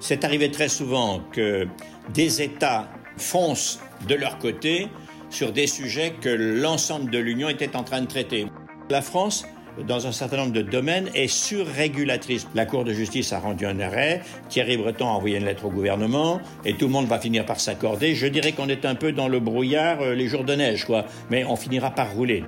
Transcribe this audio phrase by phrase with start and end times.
[0.00, 1.66] C'est arrivé très souvent que
[2.14, 4.86] des États foncent de leur côté
[5.28, 8.46] sur des sujets que l'ensemble de l'Union était en train de traiter.
[8.90, 9.44] La France,
[9.88, 12.46] dans un certain nombre de domaines, est surrégulatrice.
[12.54, 15.70] La Cour de justice a rendu un arrêt, Thierry Breton a envoyé une lettre au
[15.70, 18.14] gouvernement, et tout le monde va finir par s'accorder.
[18.14, 21.06] Je dirais qu'on est un peu dans le brouillard euh, les jours de neige, quoi,
[21.28, 22.44] mais on finira par rouler.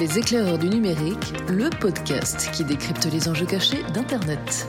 [0.00, 4.68] Les éclaireurs du numérique, le podcast qui décrypte les enjeux cachés d'Internet.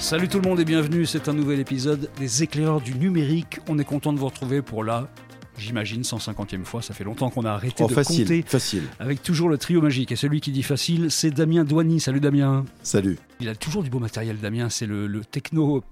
[0.00, 3.58] Salut tout le monde et bienvenue, c'est un nouvel épisode des éclaireurs du numérique.
[3.68, 5.08] On est content de vous retrouver pour la,
[5.58, 6.80] j'imagine, 150e fois.
[6.82, 8.42] Ça fait longtemps qu'on a arrêté Oh, de facile, compter.
[8.46, 8.84] facile.
[9.00, 10.12] Avec toujours le trio magique.
[10.12, 12.00] Et celui qui dit facile, c'est Damien Douany.
[12.00, 12.64] Salut Damien.
[12.82, 13.18] Salut.
[13.40, 14.68] Il a toujours du beau matériel, Damien.
[14.70, 15.82] C'est le, le techno.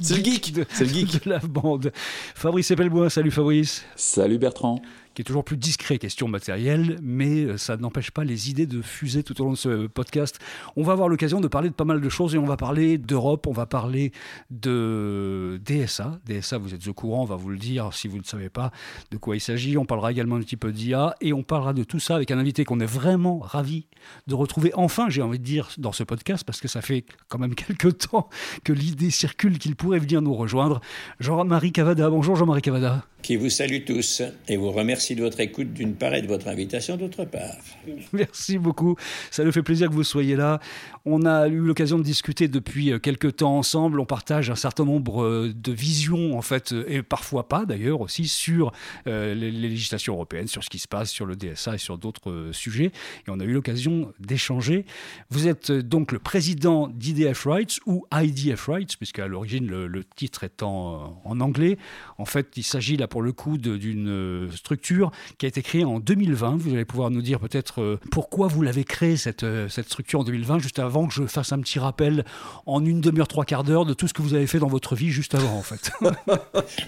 [0.00, 0.52] C'est le geek.
[0.52, 1.24] de, C'est le geek.
[1.24, 1.92] de la bande.
[2.34, 3.08] Fabrice Epelbois.
[3.10, 3.84] Salut Fabrice.
[3.96, 4.82] Salut Bertrand.
[5.14, 8.80] Qui est toujours plus discret question matérielle, mais euh, ça n'empêche pas les idées de
[8.82, 10.38] fuser tout au long de ce podcast.
[10.76, 12.98] On va avoir l'occasion de parler de pas mal de choses et on va parler
[12.98, 14.12] d'Europe, on va parler
[14.50, 16.20] de DSA.
[16.26, 18.70] DSA, vous êtes au courant, on va vous le dire si vous ne savez pas
[19.10, 19.76] de quoi il s'agit.
[19.76, 22.38] On parlera également un petit peu d'IA et on parlera de tout ça avec un
[22.38, 23.86] invité qu'on est vraiment ravi
[24.26, 27.38] de retrouver enfin, j'ai envie de dire, dans ce podcast parce que ça fait quand
[27.38, 28.28] même quelques temps
[28.64, 30.80] que l'idée circule qu'il pourrait venir nous rejoindre.
[31.18, 32.08] Jean-Marie Cavada.
[32.10, 33.04] Bonjour Jean-Marie Cavada.
[33.22, 36.48] Qui vous salue tous et vous remercie de votre écoute d'une part et de votre
[36.48, 37.56] invitation d'autre part.
[38.12, 38.96] Merci beaucoup.
[39.30, 40.60] Ça nous fait plaisir que vous soyez là.
[41.04, 44.00] On a eu l'occasion de discuter depuis euh, quelques temps ensemble.
[44.00, 48.00] On partage un certain nombre euh, de visions, en fait, euh, et parfois pas d'ailleurs
[48.00, 48.72] aussi, sur
[49.06, 52.92] les, législations européennes, sur ce qui se passe, sur le DSA et sur d'autres sujets.
[53.26, 54.84] Et on a eu l'occasion d'échanger.
[55.30, 60.44] Vous êtes donc le président d'IDF Rights ou IDF Rights, puisque à l'origine le, titre
[60.44, 61.78] euh, en anglais.
[62.18, 65.84] En fait, il s'agit là pour le coup d'une euh, structure qui a été créée
[65.84, 66.56] en 2020.
[66.56, 70.20] Vous allez pouvoir nous dire peut-être euh, pourquoi vous l'avez créée, cette, euh, cette structure
[70.20, 72.24] en 2020, juste avant que je fasse un petit rappel
[72.64, 74.94] en une demi-heure, trois quarts d'heure de tout ce que vous avez fait dans votre
[74.94, 75.90] vie juste avant, en fait.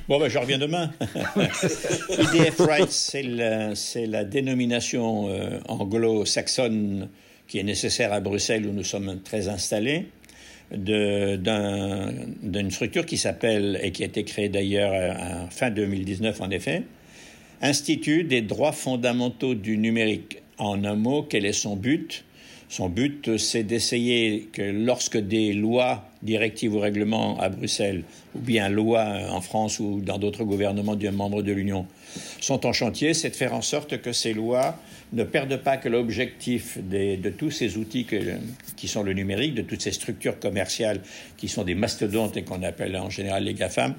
[0.09, 0.91] Bon, ben, je reviens demain.
[2.11, 3.73] IDF Rights, c'est la,
[4.07, 7.09] la dénomination euh, anglo-saxonne
[7.49, 10.07] qui est nécessaire à Bruxelles où nous sommes très installés
[10.71, 11.41] d'une
[12.71, 16.83] structure qui s'appelle, et qui a été créée d'ailleurs à fin 2019 en effet,
[17.65, 20.39] Institut des droits fondamentaux du numérique.
[20.59, 22.25] En un mot, quel est son but?
[22.69, 28.03] Son but, c'est d'essayer que lorsque des lois, directives ou règlements à Bruxelles,
[28.35, 31.87] ou bien lois en France ou dans d'autres gouvernements d'un membre de l'Union,
[32.41, 34.77] sont en chantier, c'est de faire en sorte que ces lois
[35.13, 38.07] ne perdent pas que l'objectif de tous ces outils
[38.77, 41.01] qui sont le numérique, de toutes ces structures commerciales
[41.37, 43.95] qui sont des mastodontes et qu'on appelle en général les GAFAM,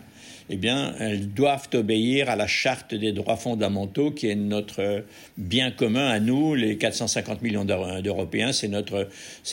[0.49, 5.05] eh bien, elles doivent obéir à la charte des droits fondamentaux qui est notre
[5.37, 9.07] bien commun à nous, les 450 millions d'Euro- d'Européens, c'est notre,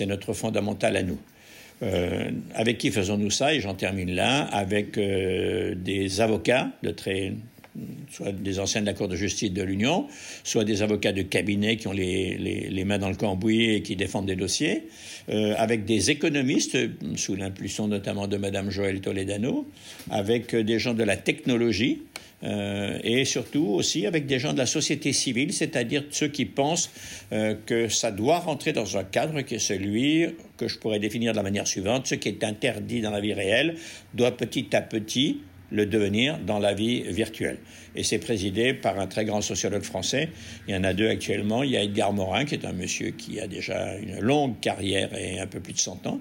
[0.07, 1.19] notre fondamental à nous.
[1.83, 3.55] Euh, avec qui faisons-nous ça?
[3.55, 7.33] Et j'en termine là, avec euh, des avocats de très
[8.11, 10.07] soit des anciens de la Cour de justice de l'Union,
[10.45, 13.95] soit des avocats de cabinet qui ont les, les- mains dans le cambouis et qui
[13.95, 14.89] défendent des dossiers,
[15.29, 16.77] euh, avec des économistes,
[17.17, 19.69] sous l'impulsion notamment de Madame Joël Toledano,
[20.11, 22.03] avec euh, des gens de la technologie,
[22.43, 26.91] euh, et surtout aussi avec des gens de la société civile, c'est-à-dire ceux qui pensent
[27.67, 30.27] que ça doit rentrer dans un cadre qui est celui
[30.57, 33.35] que je pourrais définir de la manière suivante, ce qui est interdit dans la vie
[33.35, 33.77] réelle
[34.15, 37.59] doit petit à petit le devenir dans la vie virtuelle.
[37.97, 40.29] Et c'est présidé par un très grand sociologue français.
[40.69, 41.63] Il y en a deux actuellement.
[41.63, 45.15] Il y a Edgar Morin, qui est un monsieur qui a déjà une longue carrière
[45.17, 46.21] et un peu plus de 100 ans.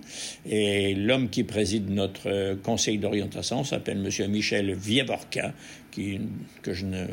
[0.50, 5.54] Et l'homme qui préside notre euh, conseil d'orientation s'appelle monsieur Michel Vievorka,
[5.92, 6.20] qui,
[6.62, 7.06] que je ne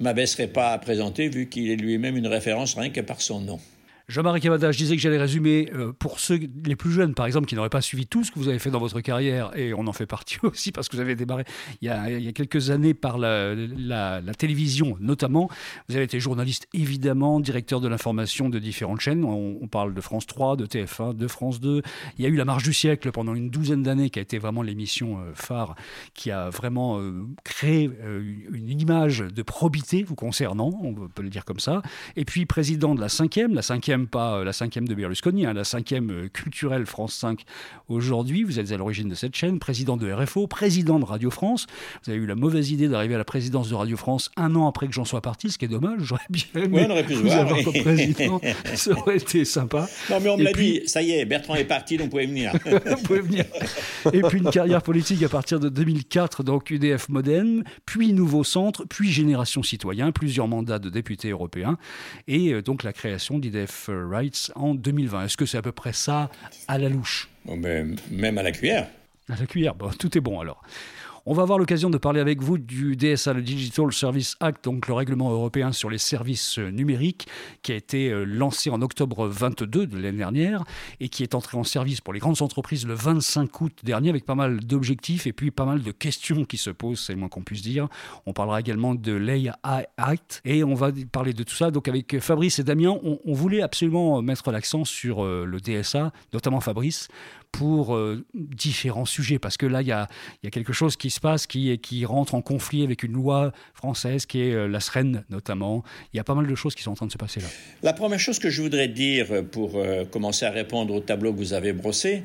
[0.00, 3.60] m'abaisserai pas à présenter, vu qu'il est lui-même une référence rien que par son nom.
[4.08, 7.46] Jean-Marie Cavada, je disais que j'allais résumer euh, pour ceux les plus jeunes, par exemple,
[7.46, 9.86] qui n'auraient pas suivi tout ce que vous avez fait dans votre carrière, et on
[9.86, 11.44] en fait partie aussi parce que vous avez démarré
[11.80, 15.48] il y a, quelques années par la, télévision notamment.
[15.88, 19.24] Vous avez été journaliste évidemment, directeur de l'information de différentes chaînes.
[19.24, 21.82] On, parle de France 3, de TF1, de France 2.
[22.18, 24.38] Il y a eu La Marche du siècle pendant une douzaine d'années qui a été
[24.38, 25.76] vraiment l'émission euh, phare
[26.14, 28.22] qui a vraiment euh, créé euh,
[28.52, 31.82] une image de probité vous concernant, on peut le dire comme ça.
[32.16, 35.52] Et puis président de la cinquième, la cinquième pas euh, la cinquième de Berlusconi, hein,
[35.52, 37.42] la cinquième euh, culturelle France 5
[37.88, 38.44] aujourd'hui.
[38.44, 41.66] Vous êtes à l'origine de cette chaîne, président de RFO, président de Radio France.
[42.04, 44.66] Vous avez eu la mauvaise idée d'arriver à la présidence de Radio France un an
[44.68, 46.00] après que j'en sois parti, ce qui est dommage.
[46.02, 48.40] J'aurais bien aimé Oui, on aurait pu vous voir, avoir comme président.
[48.74, 49.88] Ça aurait été sympa.
[50.10, 52.10] Non, mais on me l'a puis- dit, ça y est, Bertrand est parti, donc vous
[52.12, 52.52] pouvez venir.
[52.64, 53.44] Vous pouvez venir.
[54.12, 58.84] Et puis une carrière politique à partir de 2004, donc UDF Modem, puis Nouveau Centre,
[58.88, 61.78] puis Génération Citoyen, plusieurs mandats de député européen,
[62.28, 65.24] et euh, donc la création d'IDF Rights en 2020.
[65.24, 66.30] Est-ce que c'est à peu près ça
[66.68, 67.28] à la louche?
[67.46, 68.88] Même à la cuillère.
[69.28, 70.62] À la cuillère, bon, tout est bon alors.
[71.24, 74.88] On va avoir l'occasion de parler avec vous du DSA, le Digital Service Act, donc
[74.88, 77.28] le règlement européen sur les services numériques,
[77.62, 80.64] qui a été euh, lancé en octobre 22 de l'année dernière
[80.98, 84.24] et qui est entré en service pour les grandes entreprises le 25 août dernier avec
[84.24, 87.28] pas mal d'objectifs et puis pas mal de questions qui se posent, c'est le moins
[87.28, 87.86] qu'on puisse dire.
[88.26, 89.52] On parlera également de l'AI
[89.98, 91.70] Act et on va parler de tout ça.
[91.70, 96.58] Donc avec Fabrice et Damien, on, voulait absolument mettre l'accent sur euh, le DSA, notamment
[96.58, 97.06] Fabrice,
[97.52, 100.08] pour euh, différents sujets, parce que là, il y a,
[100.42, 103.52] y a, quelque chose qui se passe qui, qui rentre en conflit avec une loi
[103.74, 105.84] française qui est euh, la SREN notamment.
[106.12, 107.46] Il y a pas mal de choses qui sont en train de se passer là.
[107.82, 111.38] La première chose que je voudrais dire pour euh, commencer à répondre au tableau que
[111.38, 112.22] vous avez brossé,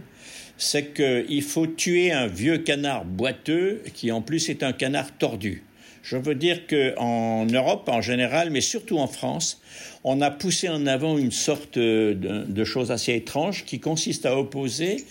[0.58, 5.64] c'est qu'il faut tuer un vieux canard boiteux qui en plus est un canard tordu.
[6.04, 9.62] Je veux dire qu'en Europe en général, mais surtout en France,
[10.06, 14.38] on a poussé en avant une sorte de, de chose assez étrange qui consiste à
[14.38, 15.06] opposer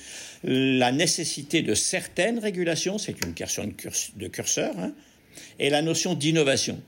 [0.46, 3.64] la nécessité de certaines régulations, c'est une question
[4.16, 4.92] de, curseur, hein,
[5.58, 6.80] et la notion d'innovation.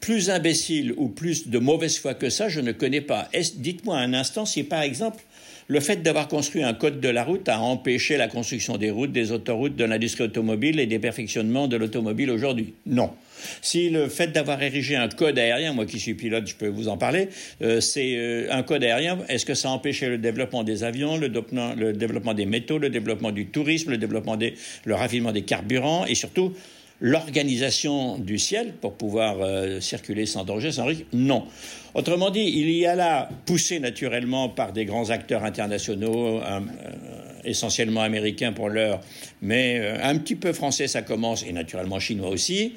[0.00, 3.28] Plus imbécile ou plus de mauvaise foi que ça, je ne connais pas.
[3.56, 5.22] Dites-moi un instant si, par exemple,
[5.68, 9.12] le fait d'avoir construit un code de la route a empêché la construction des routes,
[9.12, 12.74] des autoroutes, de l'industrie automobile et des perfectionnements de l'automobile aujourd'hui?
[12.86, 13.10] Non.
[13.60, 16.88] Si le fait d'avoir érigé un code aérien, moi qui suis pilote, je peux vous
[16.88, 17.28] en parler,
[17.62, 21.16] euh, c'est euh, un code aérien, est-ce que ça a empêché le développement des avions,
[21.16, 21.28] le,
[21.92, 24.36] développement des métaux, le développement du tourisme, le développement
[24.84, 26.54] le raffinement des carburants et surtout
[27.00, 31.04] l'organisation du ciel pour pouvoir euh, circuler sans danger, sans risque?
[31.12, 31.44] Non.
[31.94, 36.40] Autrement dit, il y a là, poussé naturellement par des grands acteurs internationaux,
[37.44, 39.00] essentiellement américains pour l'heure,
[39.42, 42.74] mais un petit peu français ça commence, et naturellement chinois aussi,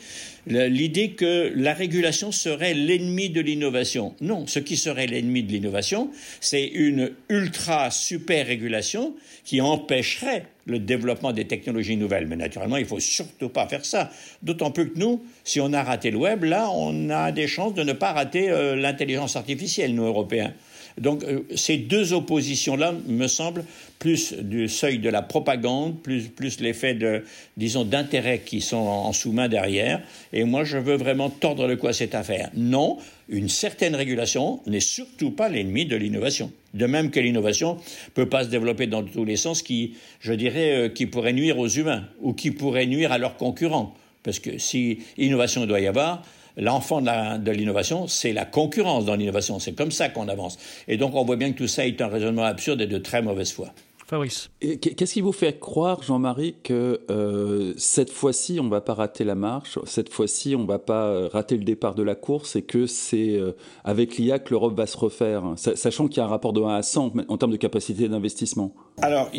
[0.47, 4.15] l'idée que la régulation serait l'ennemi de l'innovation.
[4.21, 10.79] Non, ce qui serait l'ennemi de l'innovation, c'est une ultra super régulation qui empêcherait le
[10.79, 12.27] développement des technologies nouvelles.
[12.27, 14.11] Mais naturellement, il ne faut surtout pas faire ça.
[14.41, 17.73] D'autant plus que nous, si on a raté le web, là, on a des chances
[17.73, 20.53] de ne pas rater euh, l'intelligence artificielle, nous, Européens.
[20.97, 23.65] Donc euh, ces deux oppositions-là me semblent
[23.99, 27.23] plus du seuil de la propagande, plus, plus l'effet de,
[27.57, 30.01] disons, d'intérêts qui sont en, sous-main derrière.
[30.31, 32.49] Et moi, je veux vraiment tordre le cou à cette affaire.
[32.55, 32.97] Non,
[33.29, 36.51] une certaine régulation n'est surtout pas l'ennemi de l'innovation.
[36.73, 37.77] De même que l'innovation
[38.13, 41.57] peut pas se développer dans tous les sens qui, je dirais, euh, qui pourrait nuire
[41.57, 43.95] aux humains ou qui pourrait nuire à leurs concurrents.
[44.23, 46.23] Parce que si innovation doit y avoir,
[46.57, 49.59] l'enfant de l'innovation, c'est la concurrence dans l'innovation.
[49.59, 50.57] C'est comme ça qu'on avance.
[50.87, 53.21] Et donc, on voit bien que tout ça est un raisonnement absurde et de très
[53.21, 53.67] mauvaise foi.
[54.07, 54.51] Fabrice.
[54.59, 59.23] Qu'est-ce qui vous fait croire, Jean-Marie, que euh, cette fois-ci, on ne va pas rater
[59.23, 62.55] la marche, cette fois-ci, on ne va pas euh, rater le départ de la course
[62.55, 63.53] et que c'est euh,
[63.83, 66.75] avec l'IA que l'Europe va se refaire, sachant qu'il y a un rapport de 1
[66.75, 68.75] à 100 en termes de capacité d'investissement?
[69.01, 69.31] Alors,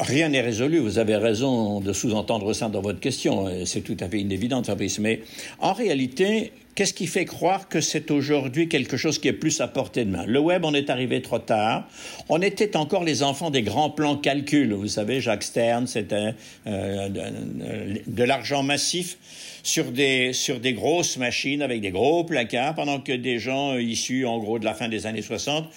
[0.00, 0.78] rien n'est résolu.
[0.78, 3.46] Vous avez raison de sous-entendre ça dans votre question.
[3.64, 4.98] C'est tout à fait inévident, Fabrice.
[4.98, 5.22] Mais
[5.60, 9.66] en réalité, Qu'est-ce qui fait croire que c'est aujourd'hui quelque chose qui est plus à
[9.66, 10.24] portée de main?
[10.26, 11.88] Le web, on est arrivé trop tard.
[12.28, 14.72] On était encore les enfants des grands plans calcul.
[14.74, 16.34] Vous savez, Jacques Stern, c'était
[16.68, 19.18] euh, de, l'argent massif
[19.64, 24.24] sur des, sur des grosses machines avec des gros placards, pendant que des gens issus,
[24.24, 25.68] en gros, de la fin des années 60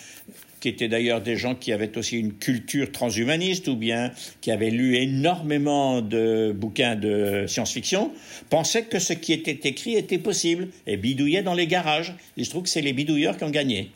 [0.62, 4.70] qui étaient d'ailleurs des gens qui avaient aussi une culture transhumaniste ou bien qui avaient
[4.70, 8.12] lu énormément de bouquins de science-fiction,
[8.50, 12.14] pensaient que ce qui était écrit était possible et bidouillaient dans les garages.
[12.38, 13.92] Il se trouve que c'est les bidouilleurs qui ont gagné.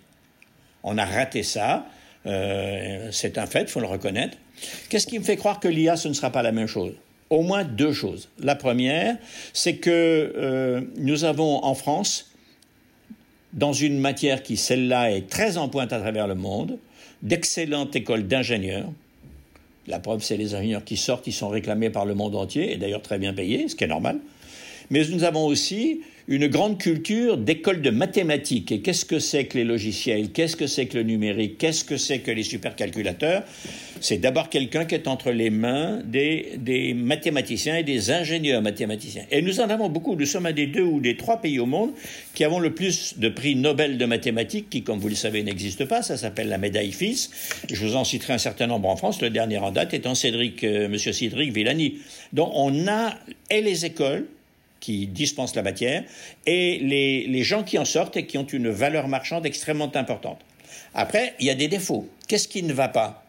[0.83, 1.87] On a raté ça,
[2.25, 4.37] euh, c'est un fait, il faut le reconnaître.
[4.89, 6.93] Qu'est-ce qui me fait croire que l'IA, ce ne sera pas la même chose?
[7.29, 8.29] Au moins deux choses.
[8.39, 9.17] La première,
[9.53, 12.31] c'est que euh, nous avons en France
[13.55, 16.77] dans une matière qui, celle-là, est très en pointe à travers le monde,
[17.23, 18.91] d'excellentes écoles d'ingénieurs.
[19.87, 22.77] La preuve, c'est les ingénieurs qui sortent, ils sont réclamés par le monde entier, et
[22.77, 24.19] d'ailleurs très bien payés, ce qui est normal.
[24.89, 28.71] Mais nous avons aussi une grande culture d'école de mathématiques.
[28.71, 30.31] Et qu'est-ce que c'est que les logiciels?
[30.31, 31.57] Qu'est-ce que c'est que le numérique?
[31.59, 33.43] Qu'est-ce que c'est que les supercalculateurs?
[34.01, 39.23] C'est d'abord quelqu'un qui est entre les mains des, mathématiciens et des ingénieurs mathématiciens.
[39.31, 40.15] Et nous en avons beaucoup.
[40.15, 41.91] Nous sommes un des deux ou des trois pays au monde
[42.33, 45.85] qui avons le plus de prix Nobel de mathématiques, qui, comme vous le savez, n'existe
[45.85, 46.01] pas.
[46.01, 47.29] Ça s'appelle la médaille Fils.
[47.71, 49.21] Je vous en citerai un certain nombre en France.
[49.21, 51.99] Le dernier en date étant Cédric, euh, Monsieur Cédric Villani.
[52.33, 53.13] Donc on a
[53.51, 54.25] et les écoles
[54.85, 56.03] qui dispensent la matière,
[56.45, 60.39] et les, gens qui en sortent et qui ont une valeur marchande extrêmement importante.
[60.93, 62.07] Après, il y a des défauts.
[62.27, 63.25] Qu'est-ce qui ne va pas?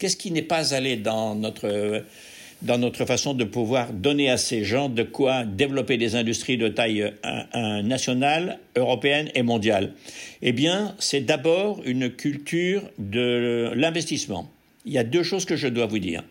[0.00, 2.02] Qu'est-ce qui n'est pas allé dans notre,
[2.62, 6.66] dans notre façon de pouvoir donner à ces gens de quoi développer des industries de
[6.66, 7.12] taille
[7.84, 9.92] nationale, européenne et mondiale?
[10.42, 14.50] Eh bien, c'est d'abord une culture de l'investissement.
[14.84, 16.24] Il y a deux choses que je dois vous dire.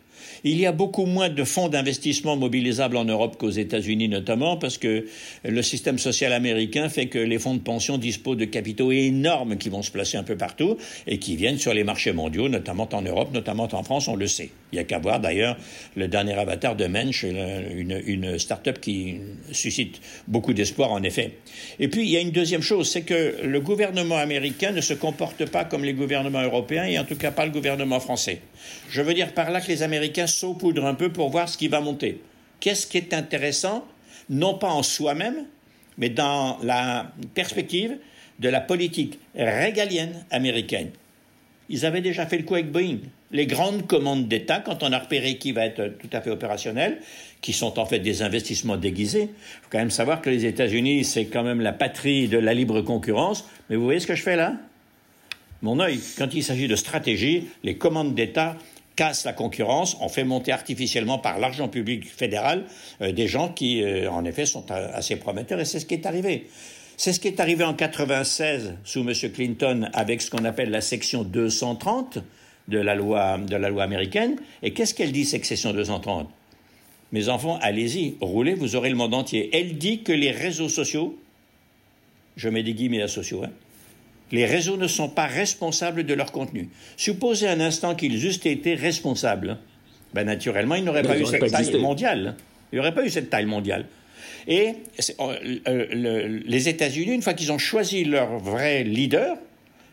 [0.48, 4.78] Il y a beaucoup moins de fonds d'investissement mobilisables en Europe qu'aux États-Unis notamment parce
[4.78, 5.04] que
[5.42, 9.70] le système social américain fait que les fonds de pension disposent de capitaux énormes qui
[9.70, 10.76] vont se placer un peu partout
[11.08, 14.28] et qui viennent sur les marchés mondiaux, notamment en Europe, notamment en France, on le
[14.28, 14.50] sait.
[14.70, 15.56] Il n'y a qu'à voir d'ailleurs
[15.96, 19.16] le dernier avatar de Mensch, une, une start-up qui
[19.50, 21.38] suscite beaucoup d'espoir en effet.
[21.80, 24.94] Et puis il y a une deuxième chose, c'est que le gouvernement américain ne se
[24.94, 28.42] comporte pas comme les gouvernements européens et en tout cas pas le gouvernement français.
[28.90, 31.68] Je veux dire par là que les Américains saupoudrent un peu pour voir ce qui
[31.68, 32.20] va monter.
[32.60, 33.86] Qu'est-ce qui est intéressant,
[34.28, 35.46] non pas en soi-même,
[35.98, 37.96] mais dans la perspective
[38.38, 40.90] de la politique régalienne américaine.
[41.68, 42.98] Ils avaient déjà fait le coup avec Boeing.
[43.32, 47.00] Les grandes commandes d'État, quand on a repéré qui va être tout à fait opérationnel,
[47.40, 51.04] qui sont en fait des investissements déguisés, il faut quand même savoir que les États-Unis,
[51.04, 53.48] c'est quand même la patrie de la libre concurrence.
[53.68, 54.54] Mais vous voyez ce que je fais là?
[55.62, 58.56] Mon œil, quand il s'agit de stratégie, les commandes d'État
[58.96, 62.64] cassent la concurrence, on fait monter artificiellement par l'argent public fédéral
[63.02, 66.06] euh, des gens qui, euh, en effet, sont assez prometteurs, et c'est ce qui est
[66.06, 66.48] arrivé.
[66.96, 69.12] C'est ce qui est arrivé en 96 sous M.
[69.32, 72.18] Clinton avec ce qu'on appelle la section 230
[72.68, 74.36] de la loi, de la loi américaine.
[74.62, 76.28] Et qu'est-ce qu'elle dit, cette section 230
[77.12, 79.50] Mes enfants, allez-y, roulez, vous aurez le monde entier.
[79.52, 81.18] Elle dit que les réseaux sociaux,
[82.36, 83.50] je mets des guillemets à sociaux, hein,
[84.32, 86.68] les réseaux ne sont pas responsables de leur contenu.
[86.96, 89.58] Supposez un instant qu'ils eussent été responsables.
[90.14, 92.34] Ben, naturellement, ils n'auraient pas eu cette taille mondiale.
[92.72, 93.86] Il n'y aurait pas eu cette taille mondiale.
[94.48, 94.74] Et
[95.20, 99.36] euh, euh, les États-Unis, une fois qu'ils ont choisi leur vrai leader,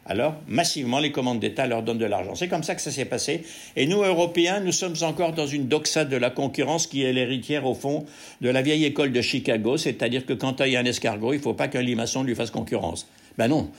[0.05, 2.35] alors massivement les commandes d'État leur donnent de l'argent.
[2.35, 3.43] C'est comme ça que ça s'est passé.
[3.75, 7.65] Et nous, Européens, nous sommes encore dans une doxa de la concurrence qui est l'héritière,
[7.65, 8.05] au fond,
[8.41, 11.37] de la vieille école de Chicago, c'est-à-dire que quand il y a un escargot, il
[11.37, 13.07] ne faut pas qu'un limaçon lui fasse concurrence.
[13.37, 13.69] Ben non,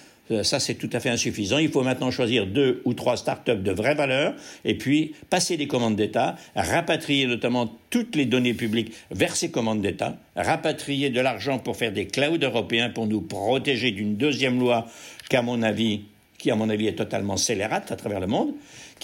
[0.43, 1.59] ça, c'est tout à fait insuffisant.
[1.59, 5.67] Il faut maintenant choisir deux ou trois start-up de vraie valeur et puis passer des
[5.67, 11.59] commandes d'État, rapatrier notamment toutes les données publiques vers ces commandes d'État, rapatrier de l'argent
[11.59, 14.87] pour faire des clouds européens pour nous protéger d'une deuxième loi
[15.29, 16.03] qu'à mon avis,
[16.39, 18.55] qui à mon avis est totalement scélérate à travers le monde,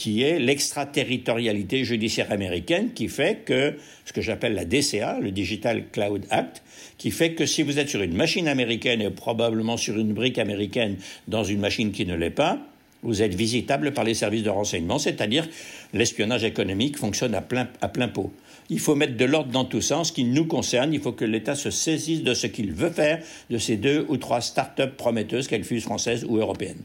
[0.01, 3.75] qui est l'extraterritorialité judiciaire américaine, qui fait que
[4.07, 6.63] ce que j'appelle la DCA, le Digital Cloud Act,
[6.97, 10.39] qui fait que si vous êtes sur une machine américaine et probablement sur une brique
[10.39, 10.97] américaine
[11.29, 12.59] dans une machine qui ne l'est pas,
[13.03, 15.47] vous êtes visitable par les services de renseignement, c'est-à-dire
[15.93, 18.33] l'espionnage économique fonctionne à plein, à plein pot.
[18.71, 21.57] Il faut mettre de l'ordre dans tout ce qui nous concerne, il faut que l'État
[21.57, 25.65] se saisisse de ce qu'il veut faire de ces deux ou trois start-up prometteuses, qu'elles
[25.65, 26.81] fussent françaises ou européennes.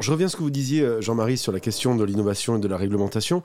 [0.00, 2.60] Je reviens à ce que vous disiez, euh, Jean-Marie, sur la question de l'innovation et
[2.60, 3.42] de la réglementation.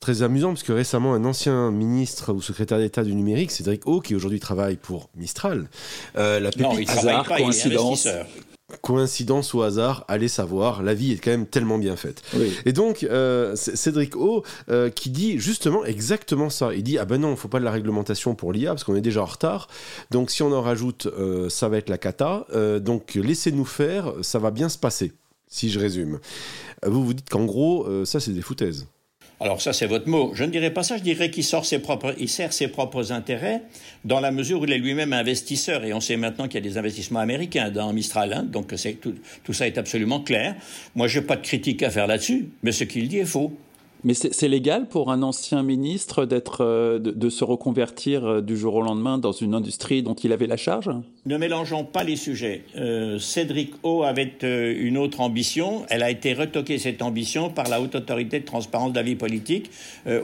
[0.00, 4.00] Très amusant parce que récemment, un ancien ministre ou secrétaire d'État du numérique, Cédric O,
[4.00, 5.68] qui aujourd'hui travaille pour Mistral,
[6.16, 8.08] euh, la non, il hasard, pas, coïncidence,
[8.80, 12.22] coïncidence ou hasard, allez savoir, la vie est quand même tellement bien faite.
[12.64, 14.42] Et donc, euh, Cédric O,
[14.94, 16.72] qui dit justement exactement ça.
[16.72, 18.84] Il dit Ah ben non, il ne faut pas de la réglementation pour l'IA parce
[18.84, 19.68] qu'on est déjà en retard.
[20.10, 21.08] Donc, si on en rajoute,
[21.50, 22.46] ça va être la cata.
[22.80, 25.12] donc, laissez-nous faire, ça va bien se passer
[25.50, 26.18] si je résume.
[26.86, 28.86] Vous vous dites qu'en gros, euh, ça c'est des foutaises.
[29.42, 30.32] Alors ça, c'est votre mot.
[30.34, 33.10] Je ne dirais pas ça, je dirais qu'il sort ses propres, il sert ses propres
[33.10, 33.62] intérêts
[34.04, 35.82] dans la mesure où il est lui-même investisseur.
[35.84, 38.42] Et on sait maintenant qu'il y a des investissements américains dans Mistral, hein.
[38.42, 38.74] donc
[39.44, 40.56] tout, ça est absolument clair.
[40.94, 43.56] Moi, je n'ai pas de critique à faire là-dessus, mais ce qu'il dit est faux.
[44.02, 48.76] Mais c'est légal pour un ancien ministre d'être, euh, de, se reconvertir euh, du jour
[48.76, 50.90] au lendemain dans une industrie dont il avait la charge?
[51.26, 52.64] Ne mélangeons pas les sujets.
[52.76, 55.82] Euh, Cédric O avait une autre ambition.
[55.90, 59.16] Elle a été retoquée, cette ambition, par la Haute Autorité de Transparence de la vie
[59.16, 59.70] politique,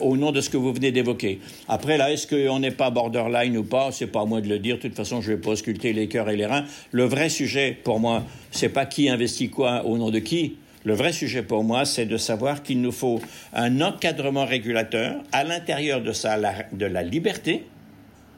[0.00, 1.40] au nom de ce que vous venez d'évoquer.
[1.68, 3.92] Après, là, est-ce qu'on n'est pas borderline ou pas?
[3.92, 4.76] C'est pas à moi de le dire.
[4.76, 6.64] De toute façon, je ne vais pas ausculter les cœurs et les reins.
[6.92, 10.94] Le vrai sujet, pour moi, c'est pas qui investit quoi au nom de qui le
[10.94, 13.20] vrai sujet pour moi, c'est de savoir qu'il nous faut
[13.52, 16.12] un encadrement régulateur à l'intérieur de,
[16.76, 17.64] de la liberté,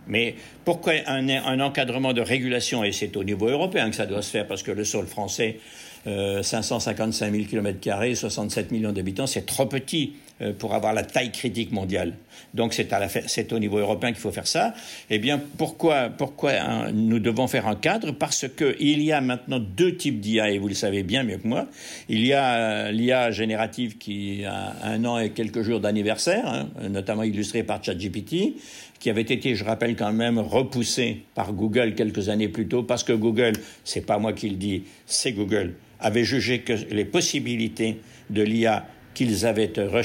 [0.06, 4.30] mais pourquoi un, encadrement de régulation, et c'est au niveau européen que ça doit se
[4.30, 5.58] faire, parce que le sol français,
[6.06, 10.14] 555 000 km, 67 millions d'habitants, c'est trop petit
[10.58, 12.14] pour avoir la taille critique mondiale.
[12.54, 14.74] Donc c'est au niveau européen qu'il faut faire ça.
[15.10, 18.12] Eh bien, pourquoi, pourquoi hein, nous devons faire un cadre?
[18.12, 21.46] Parce qu'il y a maintenant deux types d'IA, et vous le savez bien mieux que
[21.46, 21.66] moi.
[22.08, 26.68] Il y a euh, l'IA générative qui a un an et quelques jours d'anniversaire, hein,
[26.88, 28.54] notamment illustré par ChatGPT,
[28.98, 33.04] qui avait été, je rappelle quand même, repoussé par Google quelques années plus tôt, parce
[33.04, 33.52] que Google,
[33.84, 37.98] c'est pas moi qui le dis, c'est Google, avait jugé que les possibilités
[38.30, 38.86] de l'IA
[39.18, 40.02] qu'ils avaient, euh,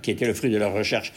[0.00, 1.12] qui étaient le fruit de leur recherche,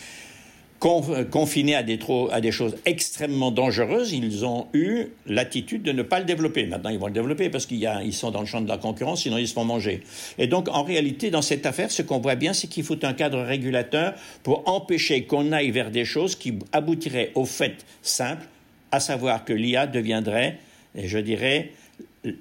[0.79, 6.65] confinés à des, choses extrêmement dangereuses, ils ont eu l'attitude de ne pas le développer.
[6.65, 9.37] Maintenant, ils vont le développer parce qu'ils sont dans le champ de la concurrence, sinon
[9.37, 10.01] ils se font manger.
[10.39, 13.13] Et donc, en réalité, dans cette affaire, ce qu'on voit bien, c'est qu'il faut un
[13.13, 18.45] cadre régulateur pour empêcher qu'on aille vers des choses qui aboutiraient au fait simple,
[18.91, 20.57] à savoir que l'IA deviendrait,
[20.95, 21.71] je dirais,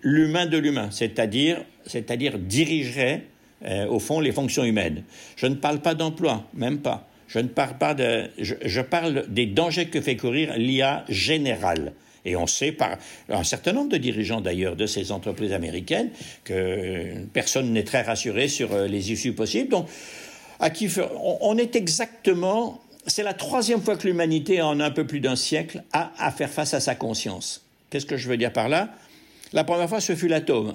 [0.03, 1.59] l'humain de l'humain, c'est-à-dire
[2.39, 3.25] dirigerait
[3.67, 5.05] euh, au fond les fonctions humaines.
[5.37, 7.09] Je ne parle pas d'emploi, même pas.
[7.29, 8.31] Je ne parle pas de.
[8.39, 11.93] Je, parle des dangers que fait courir l'IA générale.
[12.27, 12.97] Et on sait par
[13.29, 16.11] un certain nombre de dirigeants d'ailleurs de ces entreprises américaines
[16.45, 19.69] que personne n'est très rassuré sur euh, les issues possibles.
[19.69, 19.89] Donc,
[20.61, 20.89] à qui
[21.21, 22.81] on est exactement.
[23.07, 26.51] C'est la troisième fois que l'humanité, en un peu plus d'un siècle, a à faire
[26.51, 27.67] face à sa conscience.
[27.91, 28.91] Qu'est-ce que je veux dire par là?
[29.53, 30.75] La première fois, ce fut l'atome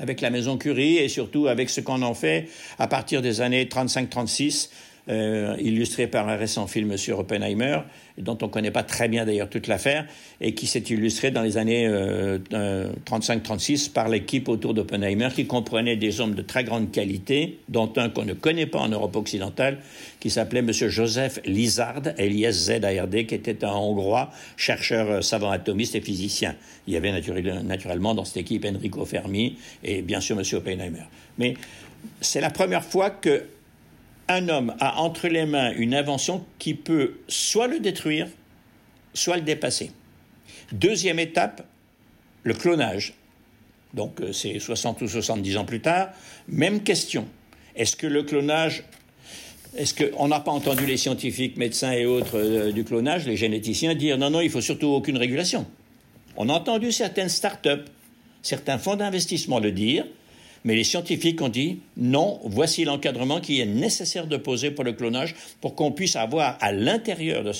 [0.00, 3.66] avec la maison Curie et surtout avec ce qu'on en fait à partir des années
[3.66, 4.70] 35-36
[5.08, 7.80] euh, illustré par un récent film sur Oppenheimer,
[8.18, 10.06] dont on ne connaît pas très bien d'ailleurs toute l'affaire,
[10.40, 15.96] et qui s'est illustré dans les années 35-36 euh, par l'équipe autour d'Oppenheimer, qui comprenait
[15.96, 19.78] des hommes de très grande qualité, dont un qu'on ne connaît pas en Europe occidentale,
[20.20, 20.72] qui s'appelait M.
[20.72, 26.56] Joseph Lizard, L-I-S-Z-A-R-D, qui était un Hongrois, chercheur euh, savant atomiste et physicien.
[26.86, 27.12] Il y avait
[27.62, 30.44] naturellement dans cette équipe Enrico Fermi et bien sûr M.
[30.52, 31.04] Oppenheimer.
[31.38, 31.54] Mais
[32.20, 33.44] c'est la première fois que
[34.30, 38.28] un homme a entre les mains une invention qui peut soit le détruire,
[39.12, 39.90] soit le dépasser.
[40.72, 41.66] Deuxième étape,
[42.44, 43.14] le clonage.
[43.92, 46.10] Donc euh, c'est 60 ou 70 ans plus tard,
[46.46, 47.26] même question.
[47.74, 48.84] Est-ce que le clonage
[49.76, 53.94] est-ce qu'on n'a pas entendu les scientifiques, médecins et autres euh, du clonage, les généticiens,
[53.94, 55.64] dire non, non, il faut surtout aucune régulation
[56.36, 57.88] On a entendu certaines start-up,
[58.42, 60.06] certains fonds d'investissement le dire,
[60.64, 64.92] mais les scientifiques ont dit non, voici l'encadrement qui est nécessaire de poser pour le
[64.92, 67.52] clonage pour qu'on puisse avoir à l'intérieur de,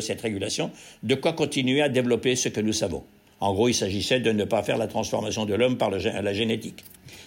[0.00, 0.70] cette régulation
[1.02, 3.04] de quoi continuer à développer ce que nous savons.
[3.40, 6.84] En gros, il s'agissait de ne pas faire la transformation de l'homme par la génétique.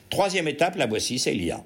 [0.09, 1.63] Troisième étape, la voici, c'est l'IA.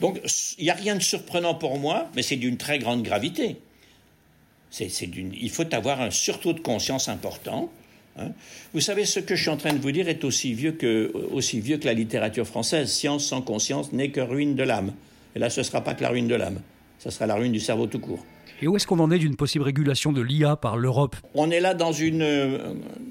[0.00, 0.20] Donc,
[0.58, 3.56] il n'y a rien de surprenant pour moi, mais c'est d'une très grande gravité.
[4.80, 7.70] il faut avoir un surtout de conscience important.
[8.18, 8.28] Hein.
[8.74, 11.12] Vous savez, ce que je suis en train de vous dire est aussi vieux que,
[11.32, 12.90] aussi vieux que la littérature française.
[12.90, 14.92] Science sans conscience n'est que ruine de l'âme.
[15.34, 16.60] Et là, ce ne sera pas que la ruine de l'âme,
[16.98, 18.24] ce sera la ruine du cerveau tout court.
[18.60, 21.16] Et où est-ce qu'on en est d'une possible régulation de l'IA par l'Europe?
[21.34, 22.22] On est là dans une,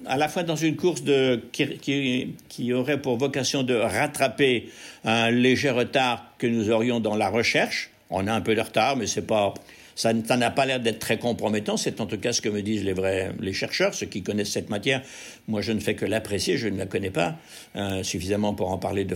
[0.05, 4.69] à la fois dans une course de, qui, qui, aurait pour vocation de rattraper
[5.03, 7.89] un léger retard que nous aurions dans la recherche.
[8.09, 9.53] On a un peu de retard, mais c'est pas,
[9.95, 11.77] ça n'a pas l'air d'être très compromettant.
[11.77, 14.51] C'est en tout cas ce que me disent les vrais les chercheurs, ceux qui connaissent
[14.51, 15.01] cette matière.
[15.47, 17.35] Moi, je ne fais que l'apprécier, je ne la connais pas
[17.75, 19.15] euh, suffisamment pour en parler de,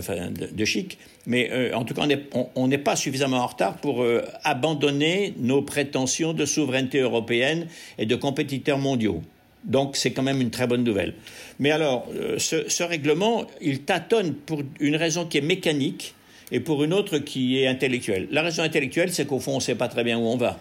[0.52, 0.98] de, chic.
[1.26, 2.06] Mais euh, en tout cas,
[2.54, 7.66] on n'est pas suffisamment en retard pour euh, abandonner nos prétentions de souveraineté européenne
[7.98, 9.22] et de compétiteurs mondiaux.
[9.64, 11.14] Donc c'est quand même une très bonne nouvelle.
[11.58, 12.06] Mais alors,
[12.38, 16.14] ce, ce, règlement, il tâtonne pour une raison qui est mécanique
[16.52, 18.28] et pour une autre qui est intellectuelle.
[18.30, 20.60] La raison intellectuelle, c'est qu'au fond, on ne sait pas très bien où on va.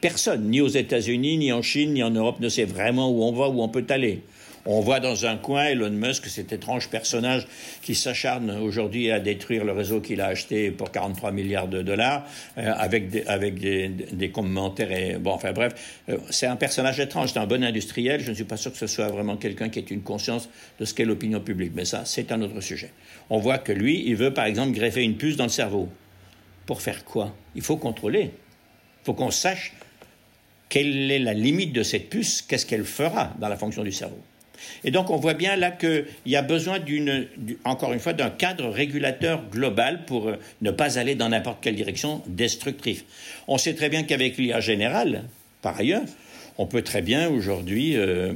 [0.00, 3.32] Personne, ni aux États-Unis, ni en Chine, ni en Europe, ne sait vraiment où on
[3.32, 4.20] va, où on peut aller.
[4.68, 7.46] On voit dans un coin Elon Musk, cet étrange personnage
[7.82, 12.26] qui s'acharne aujourd'hui à détruire le réseau qu'il a acheté pour 43 milliards de dollars,
[12.58, 15.20] euh, avec, des, commentaires.
[15.20, 18.20] Bon, enfin bref, euh, c'est un personnage étrange, c'est un bon industriel.
[18.20, 20.48] Je ne suis pas sûr que ce soit vraiment quelqu'un qui ait une conscience
[20.80, 21.72] de ce qu'est l'opinion publique.
[21.76, 22.90] Mais ça, c'est un autre sujet.
[23.30, 25.88] On voit que lui, il veut par exemple greffer une puce dans le cerveau.
[26.66, 27.36] Pour faire quoi?
[27.54, 28.32] Il faut contrôler.
[29.02, 29.74] Il faut qu'on sache
[30.68, 34.18] quelle est la limite de cette puce, qu'est-ce qu'elle fera dans la fonction du cerveau.
[34.84, 37.26] Et donc on voit bien là qu'il y a besoin d'une,
[37.64, 41.76] encore une fois, d'un cadre régulateur global pour euh, ne pas aller dans n'importe quelle
[41.76, 43.02] direction destructrive.
[43.48, 45.24] On sait très bien qu'avec l'IA générale,
[45.62, 46.02] par ailleurs,
[46.58, 48.32] on peut très bien aujourd'hui euh,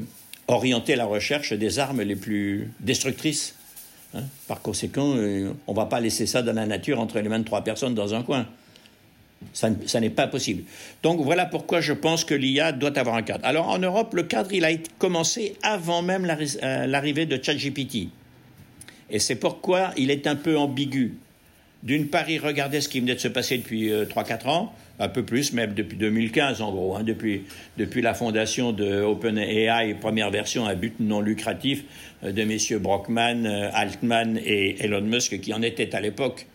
[0.49, 3.55] orienter la recherche des armes les plus destructrices.
[4.15, 4.23] Hein.
[4.49, 7.39] Par conséquent, euh, on ne va pas laisser ça dans la nature entre les mains
[7.39, 8.47] de trois personnes dans un coin.
[9.53, 10.65] Ça, n'est pas possible.
[11.03, 13.45] Donc voilà pourquoi je pense que l'IA doit avoir un cadre.
[13.45, 16.27] Alors en Europe, le cadre, il a été commencé avant même
[16.63, 18.09] euh, l'arrivée de ChatGPT.
[19.09, 21.15] Et c'est pourquoi il est un peu ambigu.
[21.83, 25.09] D'une part, il regardait ce qui venait de se passer depuis 3-4 euh, ans, un
[25.09, 27.45] peu plus, même depuis 2015 en gros, hein, depuis,
[27.79, 31.85] depuis la fondation de OpenAI, première version à but non lucratif
[32.23, 36.47] euh, de messieurs Brockman, Altman et Elon Musk, qui en étaient à l'époque.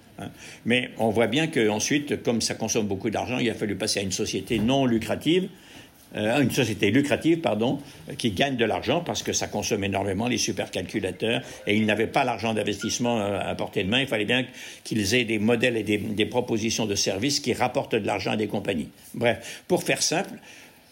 [0.66, 4.04] Mais on voit bien qu'ensuite, comme ça consomme beaucoup d'argent, il a fallu passer à
[4.04, 5.50] une société non lucrative
[6.16, 7.80] euh, une société lucrative, pardon,
[8.18, 12.24] qui gagne de l'argent parce que ça consomme énormément les supercalculateurs et ils n'avaient pas
[12.24, 14.00] l'argent d'investissement euh, à portée de main.
[14.00, 14.46] Il fallait bien
[14.86, 18.38] qu'ils aient des modèles et des, des propositions de services qui rapportent de l'argent à
[18.38, 18.88] des compagnies.
[19.14, 20.36] Bref, pour faire simple,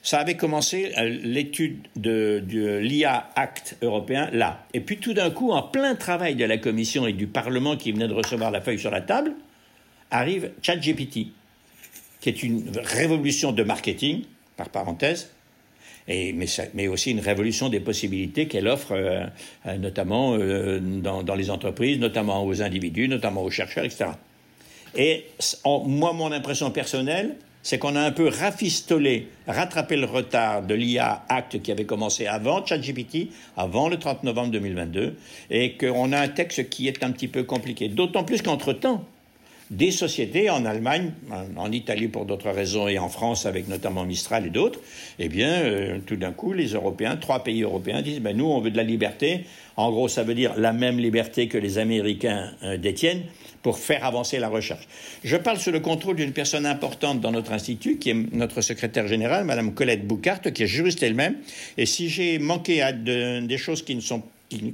[0.03, 2.43] ça avait commencé euh, l'étude de,
[2.81, 4.65] l'IA Act européen là.
[4.73, 7.93] Et puis tout d'un coup, en plein travail de la Commission et du Parlement qui
[7.93, 9.33] venait de recevoir la feuille sur la table,
[10.11, 11.27] arrive ChatGPT,
[12.19, 14.23] qui est une révolution de marketing,
[14.57, 15.31] par parenthèse,
[16.09, 19.25] et, mais, aussi une révolution des possibilités qu'elle offre, euh,
[19.65, 24.11] euh, notamment dans, dans, les entreprises, notamment aux individus, notamment aux chercheurs, etc.
[24.97, 25.25] Et
[25.65, 31.23] moi, mon impression personnelle, c'est qu'on a un peu rafistolé, rattrapé le retard de l'IA
[31.29, 35.15] Act qui avait commencé avant ChatGPT, avant le 30 novembre 2022,
[35.49, 37.87] et qu'on a un texte qui est un petit peu compliqué.
[37.87, 39.05] D'autant plus qu'entre-temps,
[39.71, 41.13] des sociétés en Allemagne,
[41.55, 44.79] en Italie pour d'autres raisons et en France avec notamment Mistral et d'autres,
[45.19, 48.59] eh bien, euh, tout d'un coup, les Européens, trois pays européens disent, ben, nous, on
[48.59, 49.45] veut de la liberté.
[49.77, 53.23] En gros, ça veut dire la même liberté que les Américains euh, détiennent
[53.63, 54.87] pour faire avancer la recherche.
[55.23, 59.07] Je parle sous le contrôle d'une personne importante dans notre institut, qui est notre secrétaire
[59.07, 61.37] générale, Madame Colette Boucart, qui est juriste elle-même.
[61.77, 64.21] Et si j'ai manqué à des choses qui ne sont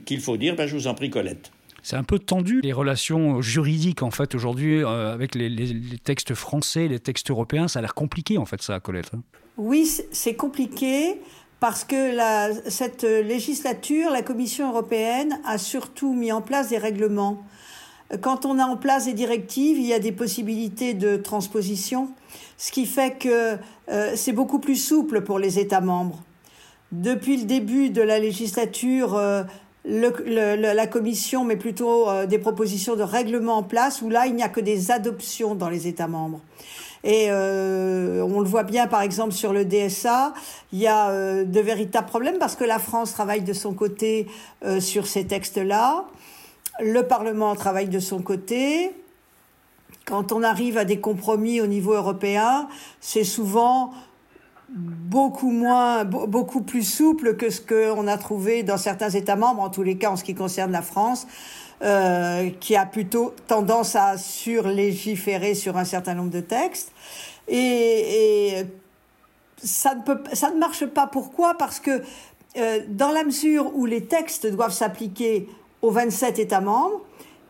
[0.06, 1.52] qu'il faut dire, ben, je vous en prie, Colette.
[1.82, 5.72] C'est un peu tendu les relations juridiques en fait aujourd'hui euh, avec les,
[6.04, 7.70] textes français, les textes européens.
[7.70, 9.12] Ça a l'air compliqué en fait ça, Colette.
[9.16, 9.22] Hein.
[9.58, 11.16] Oui, c'est compliqué
[11.60, 17.44] parce que la, cette législature, la Commission européenne a surtout mis en place des règlements.
[18.22, 22.10] Quand on a en place des directives, il y a des possibilités de transposition,
[22.58, 23.58] ce qui fait que
[23.90, 26.24] euh, c'est beaucoup plus souple pour les États membres.
[26.92, 29.44] Depuis le début de la législature, euh,
[29.86, 34.44] la Commission met plutôt euh, des propositions de règlement en place où là, il n'y
[34.44, 36.42] a que des adoptions dans les États membres.
[37.06, 40.34] Et euh, on le voit bien, par exemple, sur le DSA,
[40.74, 44.28] il y a euh, de véritables problèmes parce que la France travaille de son côté
[44.80, 46.06] sur ces textes-là,
[46.82, 48.92] le Parlement travaille de son côté.
[50.06, 52.68] Quand on arrive à des compromis au niveau européen,
[53.00, 53.92] c'est souvent
[54.70, 59.70] beaucoup moins, beaucoup plus souple que ce qu'on a trouvé dans certains États membres, en
[59.70, 61.28] tous les cas en ce qui concerne la France,
[61.82, 66.92] euh, qui a plutôt tendance à surlégiférer sur un certain nombre de textes.
[67.48, 68.64] Et,
[69.62, 71.08] ça, ne peut, ça ne marche pas.
[71.08, 71.56] Pourquoi?
[71.58, 72.02] Parce que
[72.58, 75.50] euh, dans la mesure où les textes doivent s'appliquer
[75.82, 77.02] aux 27 États membres,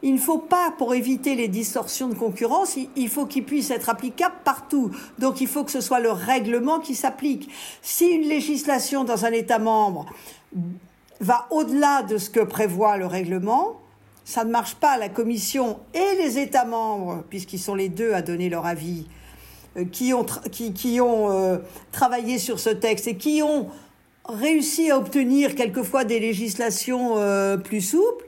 [0.02, 3.90] il ne faut pas, pour éviter les distorsions de concurrence, il faut qu'il puisse être
[3.90, 4.92] applicable partout.
[5.18, 7.50] Donc il faut que ce soit le règlement qui s'applique.
[7.82, 10.06] Si une législation dans un État membre
[11.20, 13.82] va au-delà de ce que prévoit le règlement,
[14.24, 14.98] ça ne marche pas.
[14.98, 19.06] La Commission et les États membres, puisqu'ils sont les deux à donner leur avis,
[19.76, 21.58] euh, qui ont, qui, ont euh,
[21.92, 23.68] travaillé sur ce texte et qui ont
[24.30, 28.26] réussi à obtenir quelquefois des législations euh, plus souples,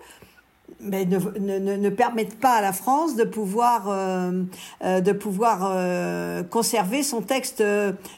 [0.82, 4.44] mais ne, ne, ne, permettent pas à la France de pouvoir, euh,
[4.84, 7.64] euh, de pouvoir euh, conserver son texte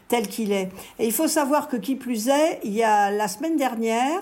[0.07, 0.69] tel qu'il est.
[0.99, 4.21] Et il faut savoir que qui plus est, il y a la semaine dernière,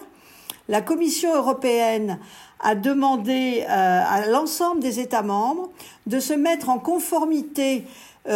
[0.68, 2.20] la Commission européenne
[2.60, 5.70] a demandé à l'ensemble des États membres
[6.06, 7.86] de se mettre en conformité
[8.26, 8.34] à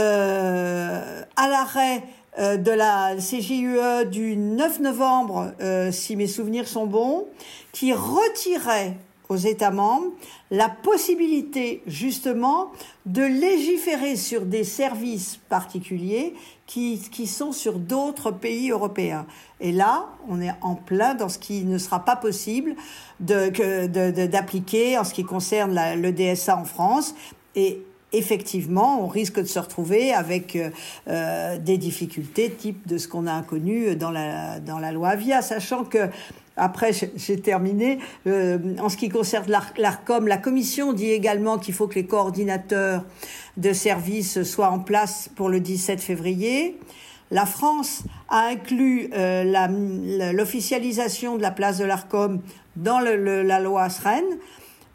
[1.38, 2.02] l'arrêt
[2.38, 5.54] de la CJUE du 9 novembre,
[5.92, 7.28] si mes souvenirs sont bons,
[7.72, 8.98] qui retirait
[9.30, 10.12] aux États membres
[10.52, 12.72] la possibilité justement
[13.06, 16.34] de légiférer sur des services particuliers
[16.68, 19.26] qui, qui sont sur d'autres pays européens.
[19.60, 22.76] Et là, on est en plein dans ce qui ne sera pas possible
[23.20, 27.16] d'appliquer de, de, en ce qui concerne le DSA en France.
[27.56, 27.84] Et
[28.18, 30.70] effectivement, on risque de se retrouver avec euh,
[31.08, 35.42] euh des difficultés type de ce qu'on a connu dans la, dans la loi Avia,
[35.42, 36.10] sachant que
[36.58, 38.00] après, j'ai terminé.
[38.28, 39.46] Euh, en ce qui concerne
[39.78, 43.04] l'ARCOM, la Commission dit également qu'il faut que les coordinateurs
[43.58, 46.80] de services soient en place pour le 17 février.
[47.32, 49.10] La France a inclus
[50.34, 52.42] l'officialisation de la place de l'ARCOM
[52.76, 54.24] dans la loi SREN.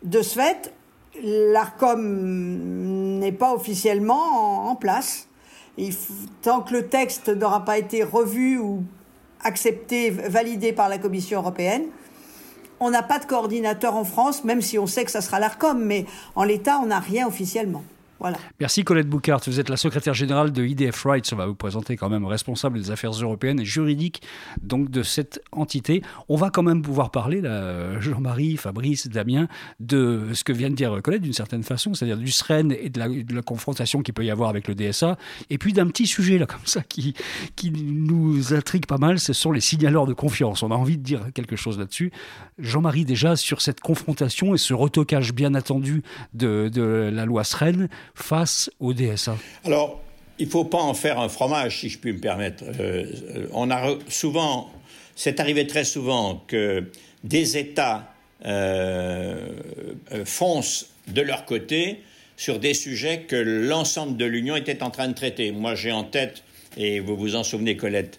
[0.03, 0.73] De ce fait,
[1.23, 5.29] l'ARCOM n'est pas officiellement en, place.
[6.43, 8.83] Tant que le texte n'aura pas été revu ou
[9.43, 11.85] accepté, validé par la Commission européenne.
[12.81, 15.83] On n'a pas de coordinateur en France, même si on sait que ça sera l'ARCOM,
[15.83, 17.85] mais en l'état, on n'a rien officiellement.
[18.61, 19.41] Merci Colette Boucard.
[19.47, 21.31] Vous êtes la secrétaire générale de IDF Rights.
[21.33, 24.23] On va vous présenter quand même responsable des affaires européennes et juridiques
[24.63, 26.03] donc de cette entité.
[26.29, 27.43] On va quand même pouvoir parler,
[28.01, 32.31] Jean-Marie, Fabrice, Damien, de ce que vient de dire Colette d'une certaine façon, c'est-à-dire du
[32.31, 35.17] SREN et de la, de la confrontation qu'il peut y avoir avec le DSA.
[35.49, 37.15] Et puis d'un petit sujet là comme ça qui,
[37.57, 40.63] qui nous intrigue pas mal, ce sont les signaleurs de confiance.
[40.63, 42.13] On a envie de dire quelque chose là-dessus.
[42.59, 46.03] Jean-Marie, déjà sur cette confrontation et ce retocage bien attendu
[46.35, 50.01] de, de la loi SREN face au DSA Alors,
[50.41, 52.65] il ne faut pas en faire un fromage, si je puis me permettre.
[52.81, 53.05] Euh,
[53.53, 54.71] on a souvent,
[55.15, 56.85] c'est arrivé très souvent que
[57.23, 58.15] des États
[58.47, 59.51] euh,
[60.13, 62.01] euh, foncent de leur côté
[62.39, 65.53] sur des sujets que l'ensemble de l'Union était en train de traiter.
[65.53, 66.43] Moi, j'ai en tête,
[66.79, 68.19] et vous vous en souvenez, Colette,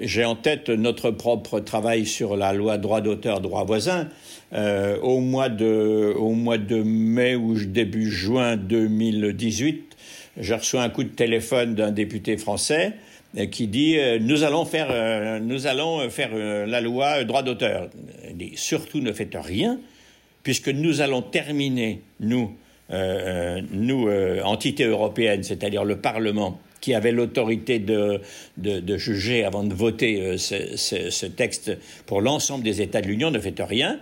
[0.00, 4.08] j'ai en tête notre propre travail sur la loi droit d'auteur, droit voisin,
[4.52, 9.96] euh, au, mois de, au mois de mai ou début juin 2018,
[10.38, 12.94] je reçois un coup de téléphone d'un député français
[13.38, 17.90] euh, qui dit euh, nous allons faire, nous allons faire la loi droit d'auteur.
[18.56, 19.78] Surtout ne faites rien,
[20.42, 22.52] puisque nous allons terminer, nous,
[23.70, 24.08] nous
[24.42, 28.20] entité européenne, c'est-à-dire le Parlement, qui avait l'autorité de,
[28.56, 33.30] de, juger avant de voter ce, ce, ce, texte pour l'ensemble des États de l'Union,
[33.30, 34.00] ne faites rien.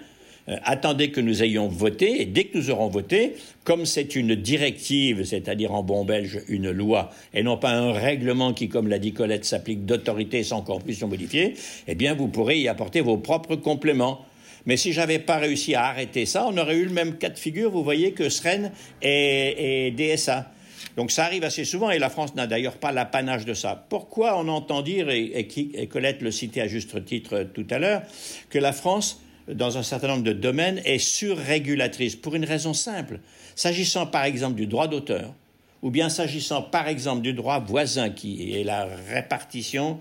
[0.49, 3.35] Euh, attendez que nous ayons voté, et dès que nous aurons voté,
[3.65, 8.55] comme c'est une directive, c'est-à-dire en bon belge une loi, et non pas un règlement
[8.55, 11.55] qui, comme l'a dit Colette, s'applique d'autorité sans corpus modifiée,
[11.87, 14.25] eh bien vous pourrez y apporter vos propres compléments.
[14.67, 17.39] Mais si j'avais pas réussi à arrêter ça, on aurait eu le même cas de
[17.39, 18.71] figure, vous voyez, que SREN
[19.03, 20.51] et, DSA.
[20.97, 23.87] Donc ça arrive assez souvent et la France n'a d'ailleurs pas l'apanage de ça.
[23.89, 28.03] Pourquoi on entend dire, et, et Colette le citait à juste titre tout à l'heure,
[28.51, 33.21] que la France dans un certain nombre de domaines est surrégulatrice pour une raison simple.
[33.55, 35.35] S'agissant par exemple du droit d'auteur,
[35.83, 39.99] ou bien s'agissant par exemple du droit voisin, qui est la répartition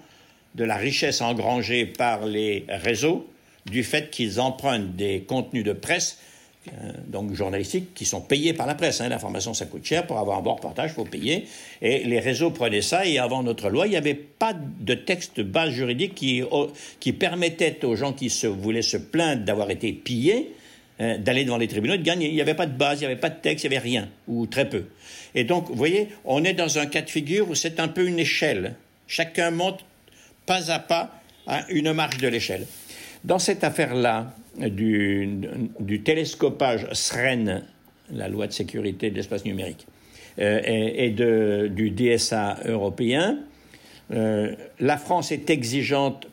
[0.55, 3.27] de la richesse engrangée par les réseaux,
[3.65, 6.19] du fait qu'ils empruntent des contenus de presse
[7.07, 9.01] donc journalistiques qui sont payés par la presse.
[9.01, 9.09] Hein.
[9.09, 10.05] L'information, ça coûte cher.
[10.05, 11.45] Pour avoir un bon reportage, il faut payer.
[11.81, 13.05] Et les réseaux prenaient ça.
[13.05, 16.43] Et avant notre loi, il n'y avait pas de texte de base juridique qui,
[16.99, 20.53] qui permettait aux gens qui voulaient se plaindre d'avoir été pillés
[20.99, 22.27] hein, d'aller devant les tribunaux et de gagner.
[22.27, 23.83] Il n'y avait pas de base, il n'y avait pas de texte, il n'y avait
[23.83, 24.85] rien, ou très peu.
[25.35, 28.07] Et donc, vous voyez, on est dans un cas de figure où c'est un peu
[28.07, 28.75] une échelle.
[29.07, 29.85] Chacun monte
[30.45, 31.11] pas à pas
[31.45, 32.65] à une marche de l'échelle.
[33.23, 37.63] Dans cette affaire-là, du, télescopage SREN,
[38.11, 39.87] la loi de sécurité de l'espace numérique,
[40.39, 41.09] euh, et,
[41.69, 43.39] du DSA européen,
[44.13, 46.27] euh, la France est exigeante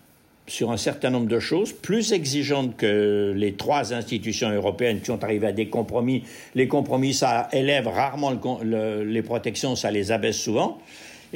[0.47, 5.25] sur un certain nombre de choses, plus exigeante que les trois institutions européennes qui sont
[5.25, 6.23] arrivées à des compromis.
[6.55, 8.33] Les compromis, ça élève rarement
[8.63, 10.79] les protections, ça les abaisse souvent.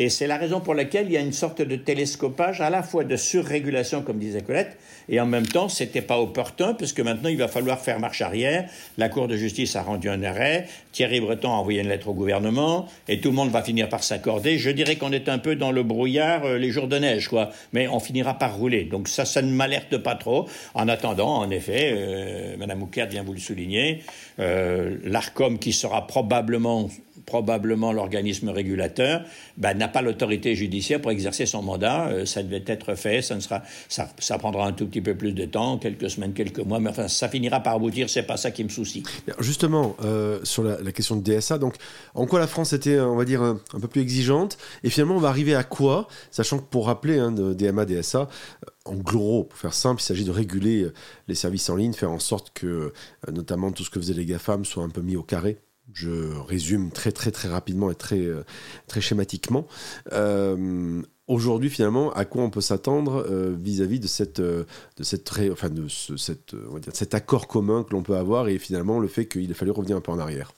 [0.00, 2.84] Et c'est la raison pour laquelle il y a une sorte de télescopage à la
[2.84, 7.28] fois de surrégulation, comme disait Colette, et en même temps, c'était pas opportun, puisque maintenant,
[7.28, 8.70] il va falloir faire marche arrière.
[8.96, 12.14] La Cour de justice a rendu un arrêt, Thierry Breton a envoyé une lettre au
[12.14, 14.56] gouvernement, et tout le monde va finir par s'accorder.
[14.56, 17.50] Je dirais qu'on est un peu dans le brouillard euh, les jours de neige, quoi.
[17.72, 18.84] Mais on finira par rouler.
[18.84, 20.48] Donc ça, ça ne m'alerte pas trop.
[20.74, 24.04] En attendant, en effet, euh, Madame vient vous le souligner,
[24.38, 26.88] euh, l'ARCOM qui sera probablement
[27.28, 29.22] probablement l'organisme régulateur,
[29.58, 32.08] ben, n'a pas l'autorité judiciaire pour exercer son mandat.
[32.08, 36.08] Euh, ça devait être fait, ça, prendra un tout petit peu plus de temps, quelques
[36.08, 39.02] semaines, quelques mois, mais enfin, ça finira par aboutir, c'est pas ça qui me soucie.
[39.40, 41.74] Justement, euh, sur la, question de DSA, donc,
[42.14, 45.20] en quoi la France était, on va dire, un, peu plus exigeante, et finalement, on
[45.20, 49.58] va arriver à quoi, sachant que pour rappeler, hein, DMA, DSA, euh, en gros, pour
[49.58, 50.86] faire simple, il s'agit de réguler
[51.28, 52.94] les services en ligne, faire en sorte que,
[53.30, 55.58] notamment, tout ce que faisaient les GAFAM soit un peu mis au carré
[55.92, 58.44] je résume très très très rapidement et très, euh,
[58.86, 59.66] très schématiquement.
[60.12, 64.66] Euh, aujourd'hui, finalement, à quoi on peut s'attendre euh, vis-à-vis de cette, de
[65.00, 66.54] cette, enfin de cette,
[66.92, 69.96] cet accord commun que l'on peut avoir et finalement le fait qu'il a fallu revenir
[69.96, 70.52] un peu en arrière?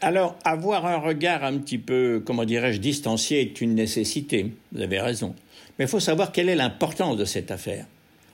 [0.00, 4.52] Alors, avoir un regard un petit peu, comment dirais-je, distancié est une nécessité.
[4.72, 5.34] Vous avez raison.
[5.78, 7.86] Mais il faut savoir quelle est l'importance de cette affaire.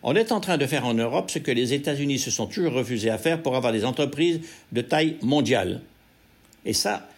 [0.02, 2.72] On est en train de faire en Europe ce que les États-Unis se sont toujours
[2.72, 4.40] refusés à faire pour avoir des entreprises
[4.72, 5.82] de taille mondiale.
[6.68, 7.08] Et ça,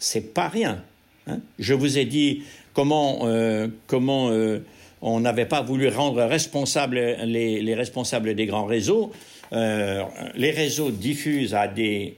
[0.00, 0.82] c'est pas rien.
[1.28, 1.38] Hein.
[1.60, 2.42] Je vous ai dit
[2.74, 4.58] comment, euh, comment euh,
[5.00, 9.12] on n'avait pas voulu rendre responsables les, responsables des grands réseaux.
[9.52, 10.02] Euh,
[10.34, 12.16] les réseaux diffusent à des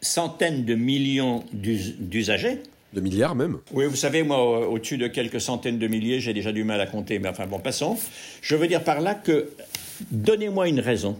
[0.00, 2.60] centaines de millions d'usagers.
[2.92, 6.52] De milliards même Oui, vous savez, moi, au-dessus de quelques centaines de milliers, j'ai déjà
[6.52, 7.98] du mal à compter, mais enfin bon, passons.
[8.40, 9.50] Je veux dire par là que
[10.12, 11.18] donnez-moi une raison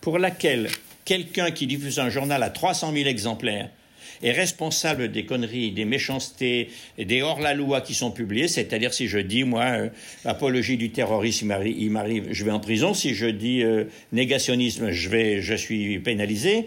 [0.00, 0.68] pour laquelle
[1.10, 3.68] quelqu'un qui diffuse un journal à 300 000 exemplaires
[4.22, 6.68] est responsable des conneries, des méchancetés,
[6.98, 8.46] des hors-la-loi qui sont publiés.
[8.46, 9.88] C'est-à-dire si je dis, moi, euh,
[10.24, 12.94] apologie du terrorisme, il m'arrive, je vais en prison.
[12.94, 16.66] Si je dis euh, négationnisme, je, vais, je suis pénalisé.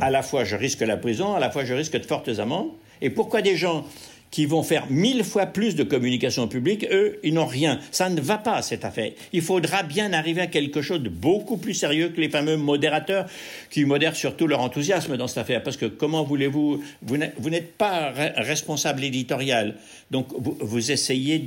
[0.00, 2.70] à la fois, je risque la prison, à la fois, je risque de fortes amendes.
[3.00, 3.86] Et pourquoi des gens
[4.30, 7.80] qui vont faire mille fois plus de communication publique, eux, ils n'ont rien.
[7.90, 9.10] Ça ne va pas, cette affaire.
[9.32, 13.26] Il faudra bien arriver à quelque chose de beaucoup plus sérieux que les fameux modérateurs
[13.70, 15.62] qui modèrent surtout leur enthousiasme dans cette affaire.
[15.62, 19.74] Parce que comment voulez-vous, vous n'êtes pas responsable éditorial.
[20.10, 21.44] Donc vous, essayez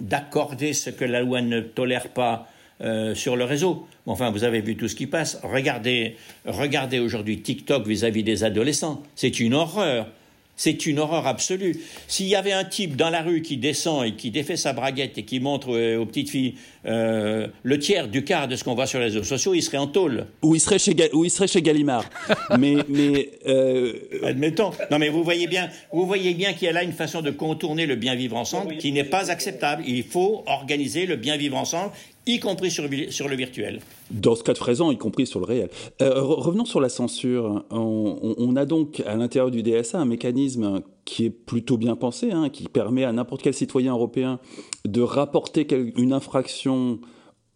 [0.00, 2.48] d'accorder ce que la loi ne tolère pas.
[2.80, 3.86] Euh, sur le réseau.
[4.04, 5.38] Enfin, vous avez vu tout ce qui passe.
[5.44, 9.00] Regardez, regardez aujourd'hui TikTok vis à -vis des adolescents.
[9.14, 10.08] C'est une horreur.
[10.56, 11.76] C'est une horreur absolue.
[12.06, 15.18] S'il y avait un type dans la rue qui descend et qui défait sa braguette
[15.18, 16.54] et qui montre euh, aux petites filles
[16.86, 19.78] euh, le tiers du quart de ce qu'on voit sur les réseaux sociaux, il serait
[19.78, 20.26] en tôle.
[20.42, 22.04] Ou il serait chez, il serait chez Gallimard.
[22.58, 24.70] mais, mais euh, admettons.
[24.90, 27.30] Non, mais vous voyez bien, vous voyez bien qu'il y a là une façon de
[27.30, 29.82] contourner le bien vivre ensemble qui n'est pas acceptable.
[29.86, 31.90] Il faut organiser le bien vivre ensemble
[32.26, 33.80] y compris sur, le virtuel.
[34.10, 35.68] Dans ce cas de présent, y compris sur le réel.
[36.02, 37.64] Euh, revenons sur la censure.
[37.70, 42.48] On, a donc à l'intérieur du DSA un mécanisme qui est plutôt bien pensé, hein,
[42.48, 44.40] qui permet à n'importe quel citoyen européen
[44.86, 46.98] de rapporter une infraction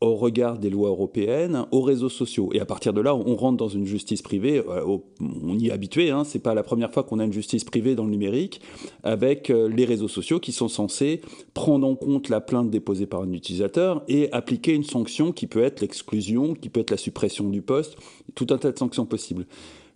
[0.01, 2.51] au regard des lois européennes aux réseaux sociaux.
[2.53, 4.63] Et à partir de là, on rentre dans une justice privée.
[4.69, 6.11] Euh, on y est habitué.
[6.11, 8.61] Hein, c'est pas la première fois qu'on a une justice privée dans le numérique
[9.03, 11.21] avec euh, les réseaux sociaux qui sont censés
[11.53, 15.63] prendre en compte la plainte déposée par un utilisateur et appliquer une sanction qui peut
[15.63, 17.97] être l'exclusion, qui peut être la suppression du poste,
[18.35, 19.47] tout un tas de sanctions possibles.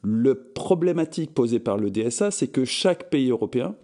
[0.03, 3.77] Le problématique posée par le DSA, c'est que chaque pays européen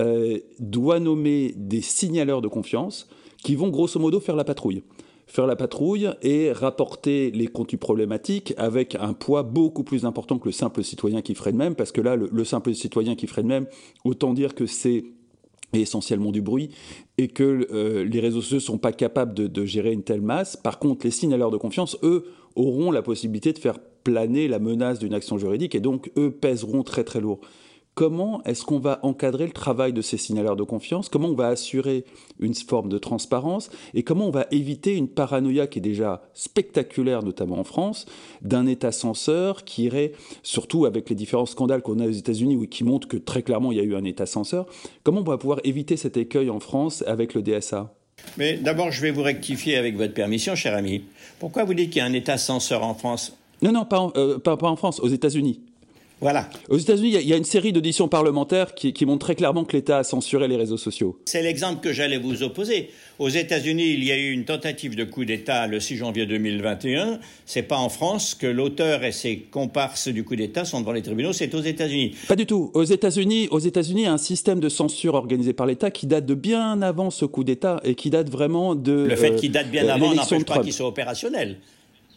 [0.00, 3.08] euh, doit nommer des signaleurs de confiance
[3.42, 4.84] qui vont grosso modo faire la patrouille
[5.28, 10.48] faire la patrouille et rapporter les contenus problématiques avec un poids beaucoup plus important que
[10.48, 13.42] le simple citoyen qui ferait de même, parce que là, le, simple citoyen qui ferait
[13.42, 13.66] de même,
[14.04, 15.04] autant dire que c'est
[15.74, 16.70] essentiellement du bruit
[17.18, 20.56] et que euh, les réseaux sociaux ne sont pas capables de, gérer une telle masse.
[20.56, 22.24] Par contre, les signaleurs de confiance, eux,
[22.56, 26.82] auront la possibilité de faire planer la menace d'une action juridique et donc, eux, pèseront
[26.82, 27.40] très très lourd
[27.98, 31.48] comment est-ce qu'on va encadrer le travail de ces signaleurs de confiance, comment on va
[31.48, 32.04] assurer
[32.38, 33.70] une forme de transparence?
[33.92, 38.06] Et comment on va éviter une paranoïa qui est déjà spectaculaire, notamment en France,
[38.40, 40.12] d'un État censeur qui irait,
[40.44, 43.78] surtout avec les différents scandales qu'on a aux États-Unis, qui montrent que très clairement il
[43.78, 44.66] y a eu un État censeur,
[45.02, 47.92] comment on va pouvoir éviter cet écueil en France avec le DSA
[48.36, 51.04] mais d'abord, je vais vous rectifier avec votre permission, cher ami.
[51.38, 53.36] Pourquoi vous dites qu'il y a un État censeur en France?
[53.62, 55.60] Non, non, pas euh, pas en France, aux États-Unis.
[56.20, 56.50] Voilà.
[56.68, 59.76] Aux États-Unis, il y, a une série d'auditions parlementaires qui, qui, montrent très clairement que
[59.76, 61.16] l'État a censuré les réseaux sociaux.
[61.26, 62.90] C'est l'exemple que j'allais vous opposer.
[63.20, 67.20] Aux États-Unis, il y a eu une tentative de coup d'État le 6 janvier 2021.
[67.46, 71.02] C'est pas en France que l'auteur et ses comparses du coup d'État sont devant les
[71.02, 71.32] tribunaux.
[71.32, 72.16] C'est aux États-Unis.
[72.26, 72.72] Pas du tout.
[72.74, 76.06] Aux États-Unis, aux États-Unis, il y a un système de censure organisé par l'État qui
[76.06, 79.06] date de bien avant ce coup d'État et qui date vraiment de.
[79.08, 81.58] Le fait qu'il date bien euh, avant n'empêche pas qu'il soit opérationnel.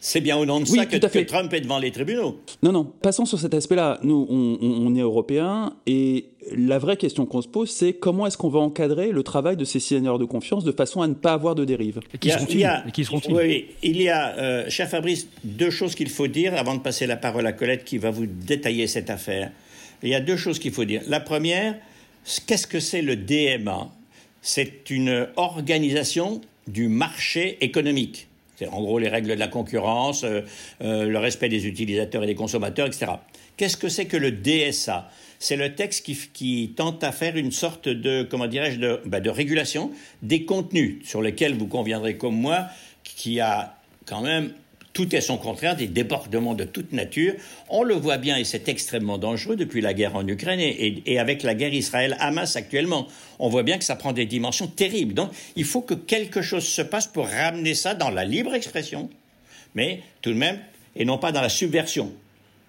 [0.04, 2.40] C'est bien au nom de ça que, Trump est devant les tribunaux.
[2.64, 4.00] Non, non, passons sur cet aspect-là.
[4.02, 8.48] Nous, on, est européens et la vraie question qu'on se pose, c'est comment est-ce qu'on
[8.48, 11.54] va encadrer le travail de ces signateurs de confiance de façon à ne pas avoir
[11.54, 16.10] de dérive Et qui seront-ils Oui, il y a, euh, cher Fabrice, deux choses qu'il
[16.10, 19.52] faut dire avant de passer la parole à Colette qui va vous détailler cette affaire.
[20.02, 21.02] Il y a deux choses qu'il faut dire.
[21.06, 21.76] La première,
[22.48, 23.88] qu'est-ce que c'est le DMA
[24.40, 28.26] C'est une organisation du marché économique
[28.70, 30.42] en gros les règles de la concurrence, euh,
[30.82, 33.12] euh, le respect des utilisateurs et des consommateurs, etc.
[33.56, 37.88] Qu'est-ce que c'est que le DSA C'est le texte qui, tente à faire une sorte
[37.88, 39.90] de, comment dirais-je, bah, de régulation
[40.22, 42.66] des contenus sur lesquels vous conviendrez comme moi,
[43.04, 44.52] qui a quand même
[44.92, 47.34] tout est son contraire, des débordements de toute nature.
[47.68, 51.42] On le voit bien et c'est extrêmement dangereux depuis la guerre en Ukraine et, avec
[51.42, 53.06] la guerre Israël-Hamas actuellement.
[53.38, 55.14] On voit bien que ça prend des dimensions terribles.
[55.14, 59.08] Donc il faut que quelque chose se passe pour ramener ça dans la libre expression,
[59.74, 60.58] mais tout de même,
[60.94, 62.12] et non pas dans la subversion.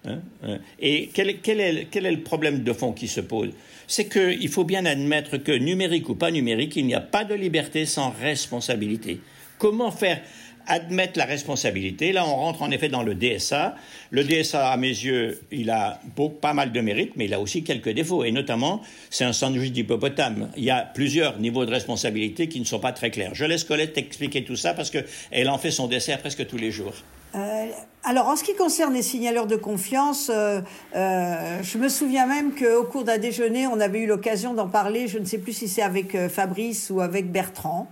[0.05, 0.59] Hein, hein.
[0.79, 3.51] Et quel, est, quel, est, le problème de fond qui se pose?
[3.87, 7.35] C'est qu'il faut bien admettre que numérique ou pas numérique, il n'y a pas de
[7.35, 9.19] liberté sans responsabilité.
[9.57, 10.21] Comment faire
[10.67, 12.11] admettre la responsabilité.
[12.11, 13.75] Là, on rentre en effet dans le DSA.
[14.11, 15.99] Le DSA, à mes yeux, il a
[16.41, 18.23] pas mal de mérites, mais il a aussi quelques défauts.
[18.23, 20.49] Et notamment, c'est un sandwich d'hippopotame.
[20.57, 23.31] Il y a plusieurs niveaux de responsabilité qui ne sont pas très clairs.
[23.33, 26.71] Je laisse Colette expliquer tout ça parce qu'elle en fait son dessert presque tous les
[26.71, 26.93] jours.
[27.35, 27.65] Euh,
[28.03, 30.61] alors, en ce qui concerne les signaleurs de confiance, euh,
[30.95, 35.07] euh, je me souviens même qu'au cours d'un déjeuner, on avait eu l'occasion d'en parler,
[35.07, 37.87] je ne sais plus si c'est avec Fabrice ou avec Bertrand.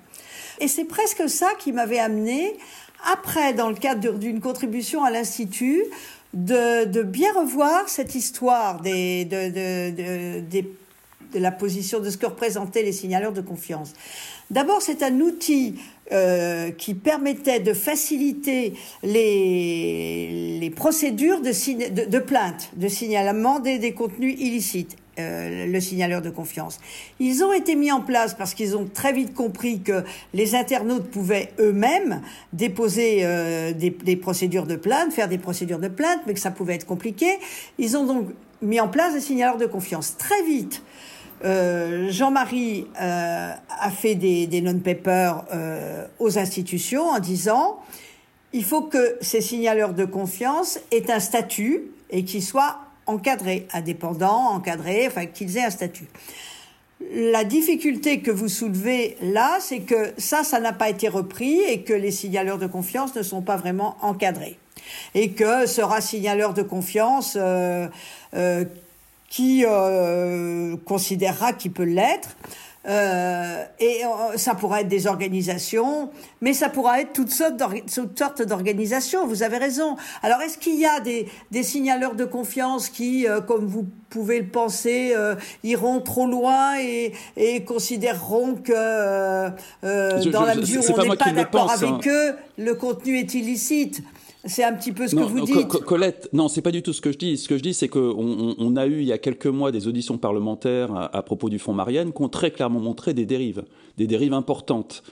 [0.62, 2.56] Et c'est presque ça qui m'avait amené,
[3.12, 5.84] après, dans le cadre d'une contribution à l'Institut,
[6.34, 9.26] de, bien revoir cette histoire de,
[11.34, 13.94] la position de ce que représentaient les signaleurs de confiance.
[14.52, 15.76] D'abord, c'est un outil
[16.12, 24.36] euh, qui permettait de faciliter les, procédures de, de, plainte, de signalement des, des contenus
[24.40, 24.96] illicites.
[25.22, 26.80] Euh, le signaleur de confiance.
[27.20, 30.04] Ils ont été mis en place parce qu'ils ont très vite compris que
[30.34, 32.22] les internautes pouvaient eux-mêmes
[32.54, 36.76] déposer euh, des, procédures de plainte, faire des procédures de plainte, mais que ça pouvait
[36.76, 37.38] être compliqué.
[37.78, 38.28] Ils ont donc
[38.62, 40.18] mis en place des signaleurs de confiance.
[40.18, 40.84] Très vite,
[41.46, 45.46] euh, Jean-Marie a fait des, non-papers
[46.20, 47.80] aux institutions en disant
[48.54, 54.54] il faut que ces signaleurs de confiance aient un statut et qu'ils soient encadrés, indépendants,
[54.54, 56.08] encadrés, enfin qu'ils aient un statut.
[57.14, 61.82] La difficulté que vous soulevez là, c'est que ça, ça n'a pas été repris et
[61.82, 64.58] que les signaleurs de confiance ne sont pas vraiment encadrés.
[65.16, 67.88] Et que sera signaleur de confiance euh,
[68.34, 68.66] euh,
[69.30, 72.38] qui euh, considérera qu'il peut l'être.
[72.88, 76.10] Euh, et euh, ça pourra être des organisations,
[76.42, 79.28] mais ça pourra être toutes sortes d'organisations.
[79.28, 79.98] Vous avez raison.
[80.24, 84.40] Alors, est-ce qu'il y a des, des, signaleurs de confiance qui, euh, comme vous pouvez
[84.40, 89.50] le penser, euh, iront trop loin et, et considéreront que,
[90.32, 92.00] dans la mesure où on n'est pas d'accord avec hein.
[92.08, 94.02] eux, le contenu est illicite
[94.46, 95.68] c'est un petit peu ce que vous dites.
[95.68, 97.38] Colette, non, c'est pas du tout ce que je dis.
[97.38, 99.88] Ce que je dis, c'est qu'on on a eu il y a quelques mois des
[99.88, 103.64] auditions parlementaires à, propos du fonds Marianne qui ont très clairement montré des dérives,
[103.98, 105.04] des dérives importantes,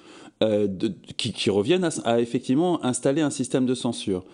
[0.42, 4.26] euh, de, qui, qui, reviennent à, à, effectivement installer un système de censure.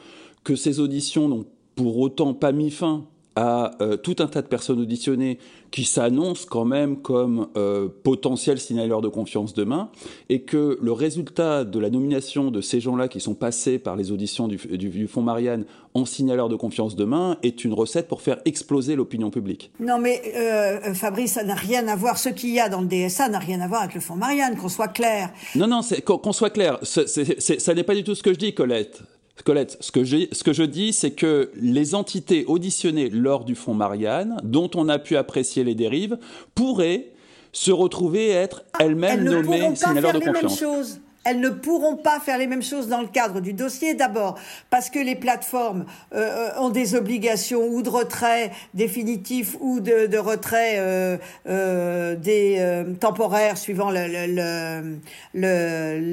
[0.43, 4.47] Que ces auditions n'ont pour autant pas mis fin à euh, tout un tas de
[4.47, 5.39] personnes auditionnées
[5.71, 9.89] qui s'annoncent quand même comme euh, potentiels signaleurs de confiance demain,
[10.29, 14.11] et que le résultat de la nomination de ces gens-là qui sont passés par les
[14.11, 18.37] auditions du, du, Fonds Marianne en signaleurs de confiance demain est une recette pour faire
[18.45, 19.71] exploser l'opinion publique.
[19.79, 22.87] Non mais euh, Fabrice, ça n'a rien à voir, ce qu'il y a dans le
[22.87, 25.31] DSA n'a rien à voir avec le Fonds Marianne, qu'on soit clair.
[25.55, 29.01] Non, non, qu'on soit clair, ça n'est pas du tout ce que je dis, Colette.
[29.43, 33.73] Colette, ce que, ce que je dis, c'est que les entités auditionnées lors du fonds
[33.73, 36.17] Marianne, dont on a pu apprécier les dérives,
[36.55, 37.11] pourraient
[37.51, 42.63] se retrouver être elles-mêmes nommées signaleurs de confiance elles ne pourront pas faire les mêmes
[42.63, 43.95] choses dans le cadre du dossier.
[43.95, 44.37] D'abord,
[44.69, 50.75] parce que les plateformes euh, ont des obligations ou de retrait définitif ou de, retrait
[50.77, 51.17] euh,
[51.47, 55.01] euh, des euh, temporaires suivant le,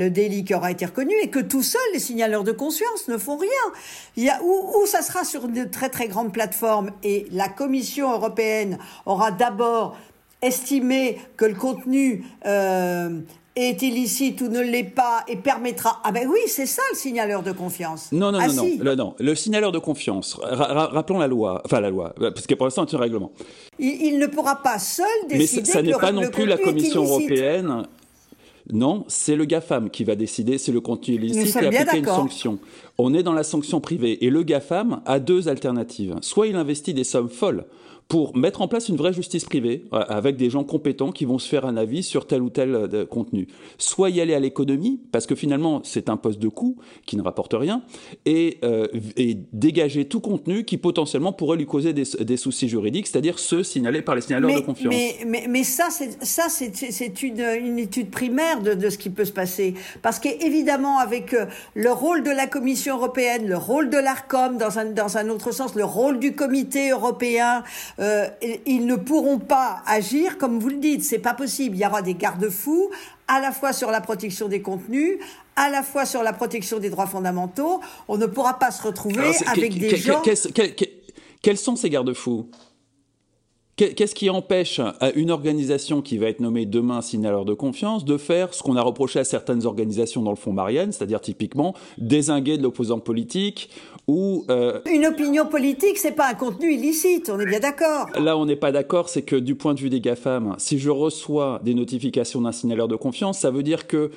[0.08, 3.36] délit qui aura été reconnu et que tout seuls, les signaleurs de conscience ne font
[3.36, 4.30] rien.
[4.42, 9.96] Ou, ça sera sur de très très grandes plateformes et la Commission européenne aura d'abord
[10.42, 13.20] estimé que le contenu euh,
[13.54, 16.00] est illicite ou ne l'est pas et permettra.
[16.04, 18.10] Ah ben oui, c'est ça le signaleur de confiance.
[18.12, 21.90] Non, non, ah non, non, non, Le signaleur de confiance, rappelons la loi, enfin la
[21.90, 23.32] loi, parce que pour l'instant c'est un règlement.
[23.78, 25.62] Il, ne pourra pas seul décider.
[25.62, 27.84] Mais ça n'est pas non plus la Commission européenne.
[28.70, 32.58] Non, c'est le GAFAM qui va décider si le contenu illicite et appliquer une sanction.
[32.96, 36.14] On est dans la sanction privée et le GAFAM a deux alternatives.
[36.20, 37.66] Soit il investit des sommes folles
[38.12, 41.38] pour mettre en place une vraie justice privée euh, avec des gens compétents qui vont
[41.38, 43.48] se faire un avis sur tel ou tel euh, contenu.
[43.78, 47.22] Soit y aller à l'économie, parce que finalement c'est un poste de coût qui ne
[47.22, 47.82] rapporte rien,
[48.26, 48.86] et, euh,
[49.16, 53.62] et dégager tout contenu qui potentiellement pourrait lui causer des, des soucis juridiques, c'est-à-dire ceux
[53.62, 54.92] signalés par les signaleurs de confiance.
[54.92, 59.08] Mais, mais, mais ça, c'est ça, c'est une, une, étude primaire de, de, ce qui
[59.08, 61.34] peut se passer, parce qu'évidemment avec
[61.74, 65.52] le rôle de la Commission européenne, le rôle de l'Arcom dans un dans un autre
[65.52, 67.62] sens, le rôle du Comité européen
[68.02, 68.28] euh,
[68.66, 71.04] ils ne pourront pas agir comme vous le dites.
[71.04, 71.76] C'est pas possible.
[71.76, 72.90] Il y aura des garde-fous
[73.28, 75.18] à la fois sur la protection des contenus,
[75.56, 77.80] à la fois sur la protection des droits fondamentaux.
[78.08, 80.22] On ne pourra pas se retrouver avec des gens.
[81.42, 82.48] Quels sont ces garde-fous?
[83.76, 84.80] Qu'est-ce qui empêche
[85.14, 88.82] une organisation qui va être nommée demain signaleur de confiance de faire ce qu'on a
[88.82, 93.70] reproché à certaines organisations dans le fond Marianne, c'est-à-dire typiquement désinguer de l'opposant politique
[94.06, 98.08] ou euh, une opinion politique, c'est pas un contenu illicite, on est bien d'accord.
[98.20, 100.90] Là, on n'est pas d'accord, c'est que du point de vue des GAFAM, si je
[100.90, 104.10] reçois des notifications d'un signaleur de confiance, ça veut dire que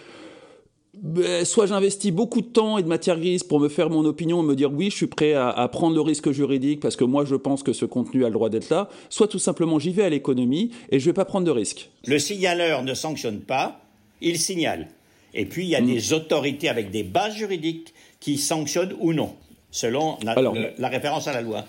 [1.44, 4.46] soit j'investis beaucoup de temps et de matière grise pour me faire mon opinion et
[4.46, 7.36] me dire oui, je suis prêt à, prendre le risque juridique parce que moi je
[7.36, 10.10] pense que ce contenu a le droit d'être là, soit tout simplement j'y vais à
[10.10, 11.90] l'économie et je vais pas prendre de risque.
[12.06, 13.82] Le signaleur ne sanctionne pas,
[14.22, 14.88] il signale.
[15.34, 15.86] Et puis il y a mm.
[15.86, 19.36] des autorités avec des bases juridiques qui sanctionnent ou non,
[19.72, 21.66] selon la référence à la loi.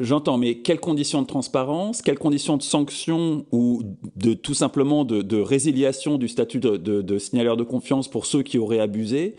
[0.00, 3.82] J'entends, mais quelles conditions de transparence, quelles conditions de sanction ou
[4.16, 8.80] de tout simplement de, résiliation du statut de, signaleur de confiance pour ceux qui auraient
[8.80, 9.36] abusé?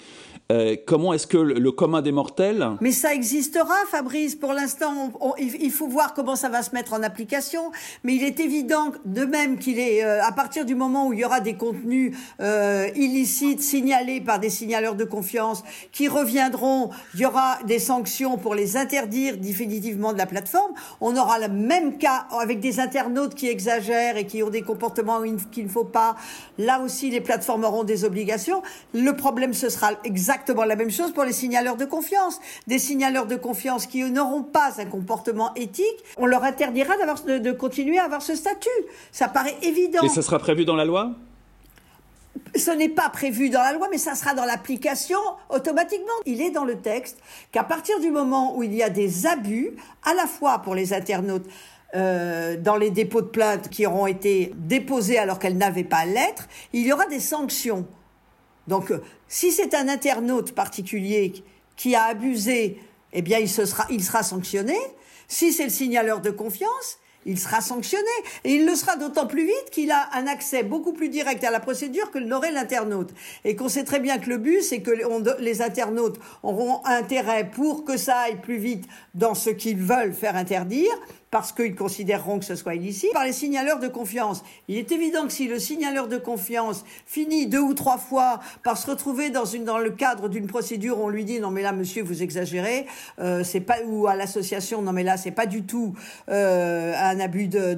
[0.52, 4.36] Euh, comment est-ce que le, commun des mortels Mais ça existera, Fabrice.
[4.36, 7.72] Pour l'instant, il faut voir comment ça va se mettre en application.
[8.04, 11.20] Mais il est évident, de même qu'il est euh, à partir du moment où il
[11.20, 17.22] y aura des contenus euh, illicites signalés par des signaleurs de confiance qui reviendront, il
[17.22, 20.74] y aura des sanctions pour les interdire définitivement de la plateforme.
[21.02, 25.22] On aura le même cas avec des internautes qui exagèrent et qui ont des comportements
[25.52, 26.16] qu'il ne faut pas.
[26.60, 28.62] Là aussi, les plateformes auront des obligations.
[28.93, 30.35] Le problème, ce sera exactement
[30.68, 32.40] la même chose pour les signaleurs de confiance.
[32.68, 37.52] Des signaleurs de confiance qui n'auront pas un comportement éthique, on leur interdira de, de
[37.52, 38.70] continuer à avoir ce statut.
[39.12, 40.04] Ça paraît évident.
[40.04, 41.12] Et ça sera prévu dans la loi?
[42.56, 45.20] Ce n'est pas prévu dans la loi, mais ça sera dans l'application
[45.50, 46.14] automatiquement.
[46.26, 47.18] Il est dans le texte
[47.52, 49.72] qu'à partir du moment où il y a des abus,
[50.04, 51.46] à la fois pour les internautes,
[51.96, 56.48] euh, dans les dépôts de plainte qui auront été déposés alors qu'elles n'avaient pas lettre,
[56.74, 57.86] il y aura des sanctions.
[58.68, 61.34] Donc, euh, si c'est un internaute particulier
[61.76, 62.80] qui a abusé,
[63.13, 64.78] eh bien, il, sera, il sera sanctionné.
[65.28, 68.05] Si c'est le signaleur de confiance, il sera sanctionné.
[68.43, 71.51] Et il le sera d'autant plus vite qu'il a un accès beaucoup plus direct à
[71.51, 73.09] la procédure que n'aurait l'internaute.
[73.43, 74.91] Et qu'on sait très bien que le but, c'est que
[75.39, 80.36] les internautes auront intérêt pour que ça aille plus vite dans ce qu'ils veulent faire
[80.36, 80.91] interdire,
[81.32, 84.43] parce qu'ils considéreront que ce soit illicite, par les signaleurs de confiance.
[84.67, 88.78] Il est évident que si le signaleur de confiance finit deux ou trois fois par
[88.78, 89.43] se retrouver dans,
[89.78, 92.86] le cadre d'une procédure, on lui dit non mais là monsieur vous exagérez,
[93.19, 95.93] euh, c'est pas ou à l'association non mais là c'est pas du tout
[96.30, 97.76] euh, un abus de,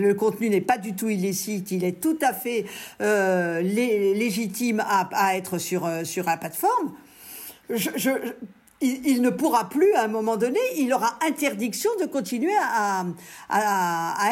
[0.00, 2.64] le contenu n'est pas du tout illicite, il est tout à fait
[3.00, 6.94] euh, légitime à, être sur sur la plateforme.
[7.68, 7.90] je
[8.82, 13.04] il, ne pourra plus, à un moment donné, il aura interdiction de continuer à,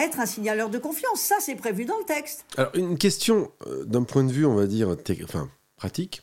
[0.03, 1.21] être un signaleur de confiance.
[1.21, 2.45] Ça, c'est prévu dans le texte.
[2.57, 4.97] Alors, une question euh, d'un point de vue, on va dire,
[5.77, 6.23] pratique.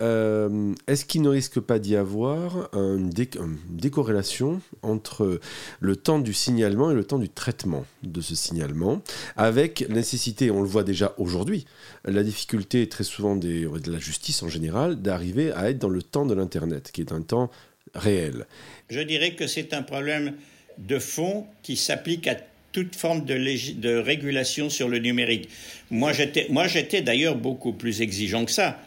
[0.00, 3.10] Euh, est-ce qu'il ne risque pas d'y avoir une,
[3.68, 5.40] décorrélation entre
[5.80, 9.02] le temps du signalement et le temps du traitement de ce signalement,
[9.36, 11.66] avec nécessité, on le voit déjà aujourd'hui,
[12.04, 16.26] la difficulté très souvent de la justice en général, d'arriver à être dans le temps
[16.26, 17.50] de l'Internet, qui est un temps
[17.94, 18.46] réel
[18.90, 20.34] Je dirais que c'est un problème
[20.78, 22.36] de fond qui s'applique à
[22.72, 25.48] toute forme de, régulation sur le numérique.
[25.90, 28.78] Moi, j'étais d'ailleurs beaucoup plus exigeant que ça.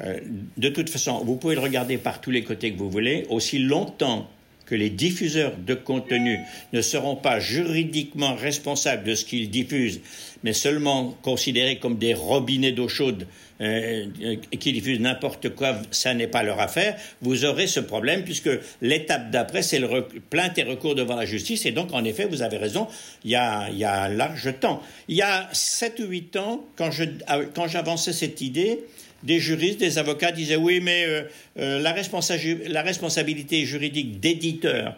[0.00, 0.20] Euh,
[0.56, 3.58] de toute façon, vous pouvez le regarder par tous les côtés que vous voulez, aussi
[3.58, 4.28] longtemps
[4.66, 6.38] que les diffuseurs de contenu
[6.72, 10.00] ne seront pas juridiquement responsables de ce qu'ils diffusent,
[10.42, 13.26] mais seulement considérés comme des robinets d'eau chaude
[13.60, 14.06] euh,
[14.58, 19.30] qui diffusent n'importe quoi, ça n'est pas leur affaire, vous aurez ce problème puisque l'étape
[19.30, 21.66] d'après, c'est le plainte et recours devant la justice.
[21.66, 22.88] Et donc, en effet, vous avez raison,
[23.24, 24.82] il y a, y a un large temps.
[25.08, 28.80] Il y a 7 ou 8 ans, quand j'avançais cette idée,
[29.24, 31.22] des juristes, des avocats disaient oui, mais euh,
[31.58, 31.92] euh, la,
[32.82, 34.94] responsabilité juridique d'éditeur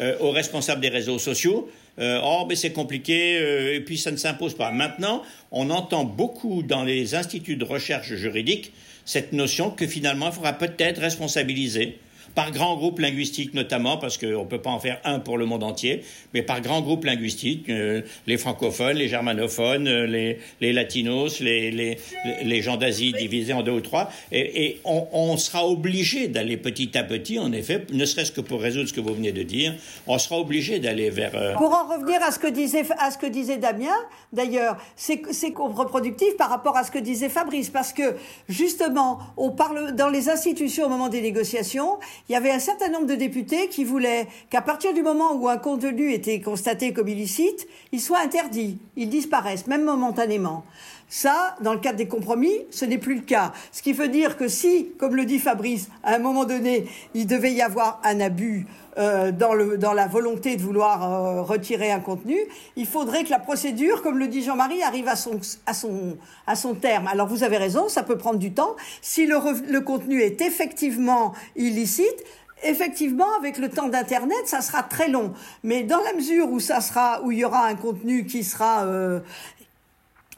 [0.00, 4.54] euh, aux responsables des réseaux sociaux, oh, mais c'est compliqué, et puis ça ne s'impose
[4.54, 4.70] pas.
[4.70, 8.72] Maintenant, on entend beaucoup dans les instituts de recherche juridique
[9.04, 11.98] cette notion que finalement, il faudra peut-être responsabiliser
[12.38, 15.44] par grands groupes linguistiques notamment, parce qu'on ne peut pas en faire un pour le
[15.44, 20.72] monde entier, mais par grands groupes linguistiques, euh, les francophones, les germanophones, euh, les, les
[20.72, 21.98] latinos, les, les,
[22.44, 27.02] les gens d'Asie divisés en deux ou trois, et, on, sera obligé d'aller petit à
[27.02, 29.74] petit, en effet, ne serait-ce que pour résoudre ce que vous venez de dire,
[30.06, 31.32] on sera obligé d'aller vers...
[31.34, 33.96] Euh, pour en revenir à ce que disait, à ce que disait Damien,
[34.32, 35.22] d'ailleurs, c'est
[35.52, 38.14] contre-productif par rapport à ce que disait Fabrice, parce que
[38.48, 42.90] justement, on parle dans les institutions au moment des négociations, il y avait un certain
[42.90, 47.08] nombre de députés qui voulaient qu'à partir du moment où un contenu était constaté comme
[47.08, 50.64] illicite, il soit interdit, il disparaisse, même momentanément.
[51.08, 53.54] Ça, dans le cadre des compromis, ce n'est plus le cas.
[53.72, 57.26] Ce qui veut dire que si, comme le dit Fabrice, à un moment donné, il
[57.26, 58.66] devait y avoir un abus
[58.96, 62.36] euh, dans, le, dans la volonté de vouloir euh, retirer un contenu,
[62.76, 66.16] il faudrait que la procédure, comme le dit Jean-Marie, arrive à son, à, son,
[66.46, 67.06] à son terme.
[67.06, 68.76] Alors vous avez raison, ça peut prendre du temps.
[69.02, 69.36] Si le,
[69.70, 72.24] le contenu est effectivement illicite,
[72.64, 75.32] Effectivement, avec le temps d'Internet, ça sera très long.
[75.62, 78.84] Mais dans la mesure où ça sera, où il y aura un contenu qui sera
[78.84, 79.20] euh,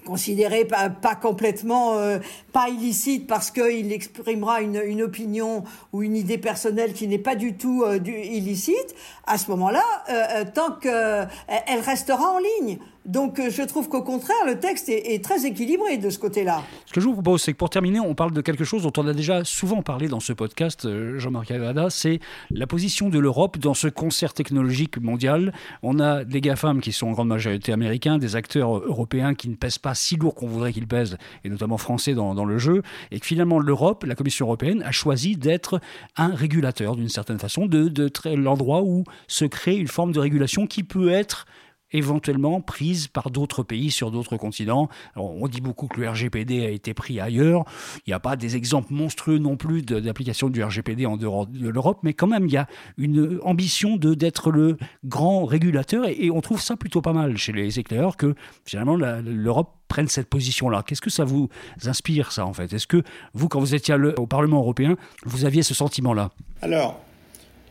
[0.04, 2.18] considéré pas, pas complètement euh,
[2.52, 7.34] pas illicite parce qu'il exprimera une, une, opinion ou une idée personnelle qui n'est pas
[7.34, 8.94] du tout euh, du, illicite,
[9.26, 12.78] à ce moment-là, euh, tant qu'elle restera en ligne.
[13.06, 16.62] Donc euh, je trouve qu'au contraire, le texte est, très équilibré de ce côté-là.
[16.86, 18.92] Ce que je vous propose, c'est que pour terminer, on parle de quelque chose dont
[18.98, 22.20] on a déjà souvent parlé dans ce podcast, euh, Jean-Marc Agada, c'est
[22.50, 25.52] la position de l'Europe dans ce concert technologique mondial.
[25.82, 29.54] On a des GAFAM qui sont en grande majorité américains, des acteurs européens qui ne
[29.54, 32.82] pèsent pas si lourd qu'on voudrait qu'ils pèsent, et notamment français dans, dans le jeu,
[33.10, 35.80] et que finalement l'Europe, la Commission européenne, a choisi d'être
[36.16, 40.66] un régulateur d'une certaine façon, de, de l'endroit où se crée une forme de régulation
[40.66, 41.46] qui peut être
[41.92, 44.88] éventuellement prise par d'autres pays sur d'autres continents.
[45.16, 47.64] on dit beaucoup que le RGPD a été pris ailleurs.
[48.06, 51.68] Il n'y a pas des exemples monstrueux non plus d'application du RGPD en dehors de
[51.68, 52.66] l'Europe, mais quand même, il y a
[52.96, 57.78] une ambition d'être le grand régulateur et, on trouve ça plutôt pas mal chez les
[57.78, 58.34] éclaireurs que
[58.64, 60.84] finalement l'Europe prenne cette position-là.
[60.86, 61.48] Qu'est-ce que ça vous
[61.84, 62.72] inspire, ça, en fait?
[62.72, 63.02] Est-ce que
[63.34, 66.30] vous, quand vous étiez au Parlement européen, vous aviez ce sentiment-là?
[66.62, 67.00] Alors,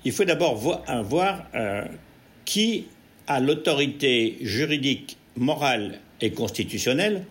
[0.04, 1.86] il faut d'abord voir, voir euh,
[2.46, 2.88] qui
[3.30, 7.24] a l'autorité juridique, morale et constitutionnelle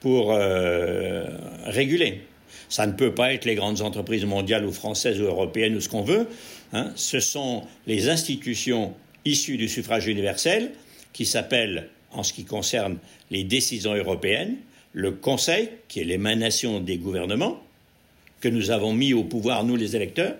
[0.00, 1.24] pour euh,
[1.64, 2.22] réguler.
[2.68, 5.88] Ça ne peut pas être les grandes entreprises mondiales ou françaises ou européennes ou ce
[5.88, 6.26] qu'on veut.
[6.72, 6.92] Hein.
[6.96, 8.92] Ce sont les institutions
[9.24, 10.72] issues du suffrage universel
[11.12, 12.98] qui s'appellent, en ce qui concerne
[13.30, 14.56] les décisions européennes,
[14.92, 17.62] le Conseil, qui est l'émanation des gouvernements,
[18.40, 20.34] que nous avons mis au pouvoir, nous les électeurs,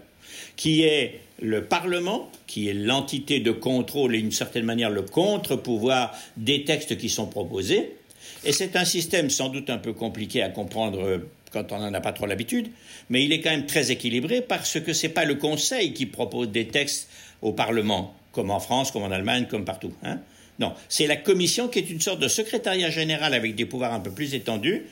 [0.56, 6.16] qui est le Parlement, qui est l'entité de contrôle et d'une certaine manière le contre-pouvoir
[6.36, 7.96] des textes qui sont proposés.
[8.44, 11.18] Et c'est un système sans doute un peu compliqué à comprendre euh,
[11.52, 12.68] quand on n'en a pas trop l'habitude,
[13.08, 16.06] mais il est quand même très équilibré parce que ce n'est pas le Conseil qui
[16.06, 17.08] propose des textes
[17.42, 19.92] au Parlement, comme en France, comme en Allemagne, comme partout.
[20.02, 20.18] Hein.
[20.58, 24.00] non, c'est la Commission qui est une sorte de secrétariat général avec des pouvoirs un
[24.00, 24.86] peu plus étendus,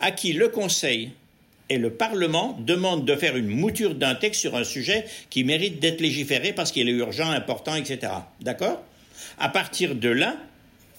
[0.00, 1.10] à qui le Conseil
[1.70, 5.78] et le Parlement demande de faire une mouture d'un texte sur un sujet qui mérite
[5.78, 8.12] d'être légiféré parce qu'il est urgent, important, etc.
[8.40, 8.82] D'accord?
[9.38, 10.36] À partir de là,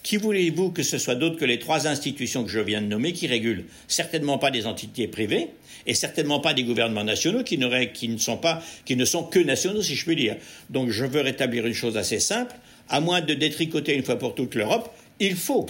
[0.02, 3.12] qui voulez-vous que ce soit d'autre que les trois institutions que je viens de nommer
[3.12, 3.66] qui régulent?
[3.88, 5.50] Certainement pas des entités privées
[5.86, 9.82] et certainement pas des gouvernements nationaux qui, ne sont pas, qui ne sont que nationaux,
[9.82, 10.38] si je puis dire.
[10.70, 12.56] Donc je veux rétablir une chose assez simple.
[12.90, 15.68] À moins de détricoter une fois pour toutes l'Europe, il faut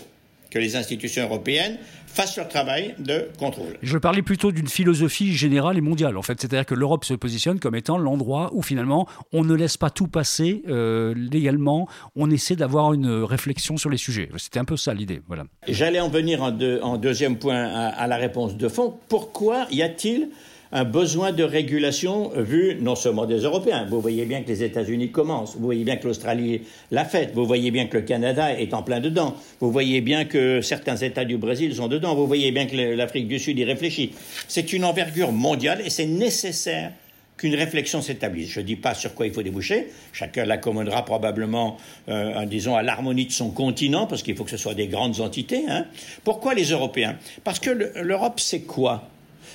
[0.51, 1.77] que les institutions européennes
[2.13, 3.77] fassent leur travail de contrôle.
[3.81, 6.39] Je parlais plutôt d'une philosophie générale et mondiale, en fait.
[6.39, 10.07] C'est-à-dire que l'Europe se positionne comme étant l'endroit où finalement on ne laisse pas tout
[10.07, 14.29] passer euh, légalement, on essaie d'avoir une réflexion sur les sujets.
[14.37, 15.21] C'était un peu ça l'idée.
[15.27, 15.45] Voilà.
[15.67, 18.97] J'allais en venir en, deuxième point à la réponse de fond.
[19.07, 20.29] Pourquoi y a-t-il
[20.71, 23.85] un besoin de régulation vu non seulement des Européens.
[23.89, 26.61] Vous voyez bien que les États-Unis commencent, vous voyez bien que l'Australie
[26.91, 30.25] l'a fait, vous voyez bien que le Canada est en plein dedans, vous voyez bien
[30.25, 33.65] que certains États du Brésil sont dedans, vous voyez bien que l'Afrique du Sud y
[33.65, 34.13] réfléchit.
[34.47, 36.91] C'est une envergure mondiale et c'est nécessaire
[37.37, 38.49] qu'une réflexion s'établisse.
[38.49, 42.83] Je ne dis pas sur quoi il faut déboucher, chacun l'accommodera probablement, euh, disons, à
[42.83, 45.63] l'harmonie de son continent, parce qu'il faut que ce soit des grandes entités.
[45.67, 45.85] Hein.
[46.23, 47.17] Pourquoi les Européens?
[47.43, 49.09] Parce que l'Europe, c'est quoi?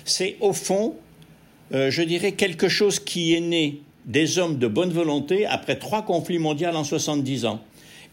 [0.05, 0.97] C'est au fond
[1.73, 6.05] euh, je dirais, quelque chose qui est né des hommes de bonne volonté après trois
[6.05, 7.63] conflits mondiaux en 70 ans.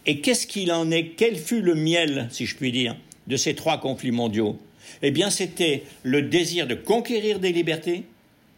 [0.06, 1.10] Et qu'est-ce qu'il en est?
[1.16, 2.96] Quel fut le miel, si je puis dire,
[3.26, 4.58] de ces trois conflits mondiaux?
[5.02, 8.04] Eh bien, c'était le désir de conquérir des libertés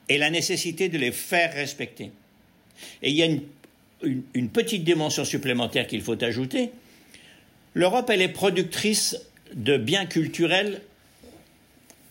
[0.08, 2.10] et la nécessité de les faire respecter.
[3.02, 3.42] Et il y a une,
[4.34, 6.70] une petite dimension supplémentaire qu'il faut ajouter.
[7.74, 9.18] L'Europe, elle est productrice
[9.54, 10.80] de biens culturels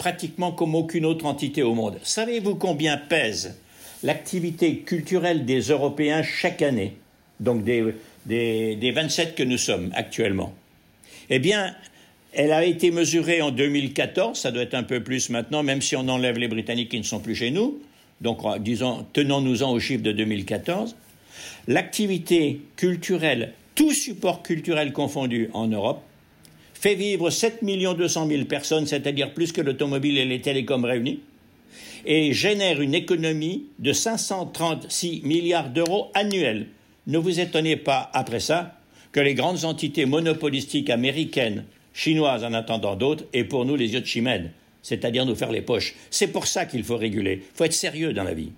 [0.05, 1.97] pratiquement comme aucune autre entité au monde.
[2.03, 3.57] Savez-vous combien pèse
[4.03, 6.93] l'activité culturelle des Européens chaque année,
[7.39, 7.95] donc des,
[8.27, 10.53] des, 27 que nous sommes actuellement?
[11.31, 11.75] Eh bien,
[12.33, 15.95] elle a été mesurée en 2014, ça doit être un peu plus maintenant, même si
[15.95, 17.81] on enlève les Britanniques qui ne sont plus chez nous.
[18.21, 20.95] Donc, disons, tenons-nous-en au chiffre de 2014.
[21.67, 26.03] L'activité culturelle, tout support culturel confondu en Europe,
[26.85, 31.19] fait vivre 7 200 000 personnes, c'est-à-dire plus que l'automobile et les télécoms réunis,
[32.05, 36.67] et génère une économie de 536 milliards d'euros annuels.
[37.07, 38.77] Ne vous étonnez pas, après ça,
[39.11, 44.01] que les grandes entités monopolistiques américaines, chinoises en attendant d'autres, aient pour nous les yeux
[44.01, 44.51] de chimène,
[44.83, 45.95] c'est-à-dire nous faire les poches.
[46.11, 47.41] C'est pour ça qu'il faut réguler.
[47.41, 48.51] Il faut être sérieux dans la vie.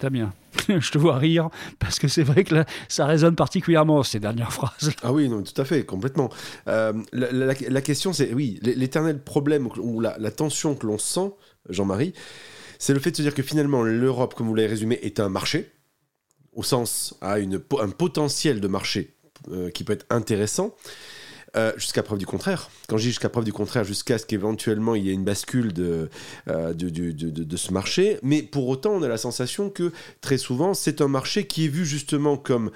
[0.00, 0.32] Damien,
[0.68, 4.90] je te vois rire, parce que c'est vrai que ça résonne particulièrement, ces dernières phrases.
[5.02, 6.30] Ah oui, tout à fait, complètement.
[6.68, 11.32] Euh, la, question, c'est, oui, l'éternel problème ou la, tension que l'on sent,
[11.68, 12.14] Jean-Marie,
[12.78, 15.28] c'est le fait de se dire que finalement, l'Europe, comme vous l'avez résumé, est un
[15.28, 15.70] marché,
[16.52, 19.16] au sens, a un potentiel de marché
[19.50, 20.74] euh, qui peut être intéressant,
[21.56, 22.70] euh, jusqu'à preuve du contraire.
[22.88, 25.72] Quand je dis jusqu'à preuve du contraire, jusqu'à ce qu'éventuellement il y ait une bascule
[25.72, 26.08] de,
[26.48, 28.18] euh, de, de, de, ce marché.
[28.22, 29.90] Mais pour autant, on a la sensation que
[30.20, 32.70] très souvent, c'est un marché qui est vu justement comme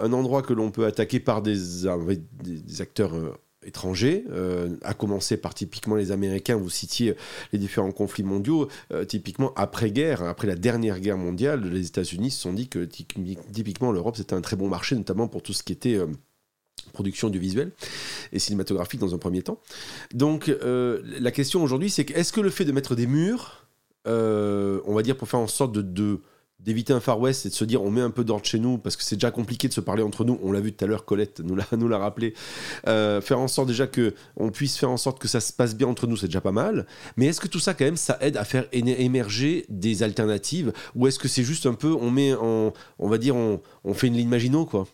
[0.00, 1.56] un endroit que l'on peut attaquer par des,
[2.44, 3.34] des acteurs euh,
[3.66, 4.24] étrangers,
[4.80, 7.14] à commencer par typiquement les Américains, vous citiez
[7.52, 8.68] les différents conflits mondiaux,
[9.06, 14.16] typiquement après-guerre, après la dernière guerre mondiale, les États-Unis se sont dit que typiquement l'Europe
[14.16, 15.98] c'était un très bon marché, notamment pour tout ce qui était
[16.92, 17.72] production audiovisuelle
[18.32, 19.60] et cinématographique dans un premier temps.
[20.12, 23.66] Donc la question aujourd'hui c'est est-ce que le fait de mettre des murs,
[24.06, 26.20] on va dire pour faire en sorte de
[26.64, 28.78] d'éviter un Far West et de se dire on met un peu d'ordre chez nous
[28.78, 30.38] parce que c'est déjà compliqué de se parler entre nous.
[30.42, 32.34] On l'a vu tout à l'heure, Colette nous l'a nous l'a rappelé.
[32.86, 35.74] Euh, faire en sorte déjà que on puisse faire en sorte que ça se passe
[35.74, 36.86] bien entre nous, c'est déjà pas mal.
[37.16, 41.06] Mais est-ce que tout ça quand même ça aide à faire émerger des alternatives ou
[41.06, 44.08] est-ce que c'est juste un peu on met en on va dire on, on fait
[44.08, 44.86] une ligne Maginot quoi?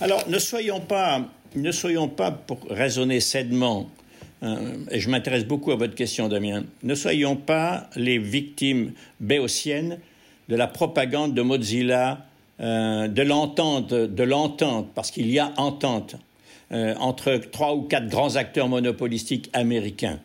[0.00, 3.90] Alors ne soyons pas ne soyons pas pour raisonner sainement.
[4.42, 4.58] Hein,
[4.90, 6.64] et je m'intéresse beaucoup à votre question, Damien.
[6.82, 9.98] Ne soyons pas les victimes béotiennes
[10.48, 12.26] de la propagande de Mozilla,
[12.60, 16.16] euh, de l'entente, de l'entente, parce qu'il y a entente
[16.72, 20.18] euh, entre trois ou quatre grands acteurs monopolistiques américains.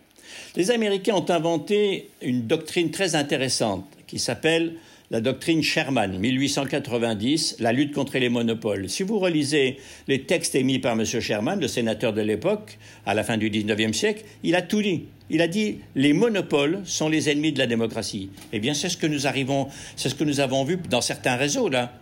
[0.55, 4.75] Les Américains ont inventé une doctrine très intéressante qui s'appelle
[5.09, 8.89] la doctrine Sherman, 1890, la lutte contre les monopoles.
[8.89, 9.77] Si vous relisez
[10.07, 11.05] les textes émis par M.
[11.05, 15.05] Sherman, le sénateur de l'époque, à la fin du XIXe siècle, il a tout dit.
[15.29, 18.29] Il a dit les monopoles sont les ennemis de la démocratie.
[18.51, 21.35] Eh bien, c'est ce que nous arrivons, c'est ce que nous avons vu dans certains
[21.35, 21.93] réseaux là.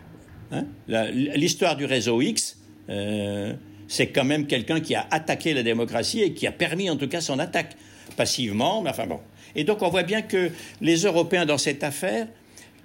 [0.51, 0.65] Hein?
[0.87, 2.57] L'histoire du réseau X,
[2.89, 3.53] euh,
[3.87, 7.07] c'est quand même quelqu'un qui a attaqué la démocratie et qui a permis en tout
[7.07, 7.75] cas son attaque
[8.15, 8.81] passivement.
[8.81, 9.19] Mais enfin bon.
[9.55, 10.51] Et donc on voit bien que
[10.81, 12.27] les Européens dans cette affaire,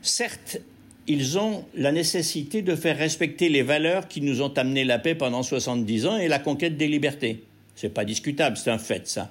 [0.03, 0.61] certes,
[1.07, 5.15] ils ont la nécessité de faire respecter les valeurs qui nous ont amené la paix
[5.15, 7.45] pendant 70 ans et la conquête des libertés.
[7.75, 9.31] C'est pas discutable, c'est un fait ça.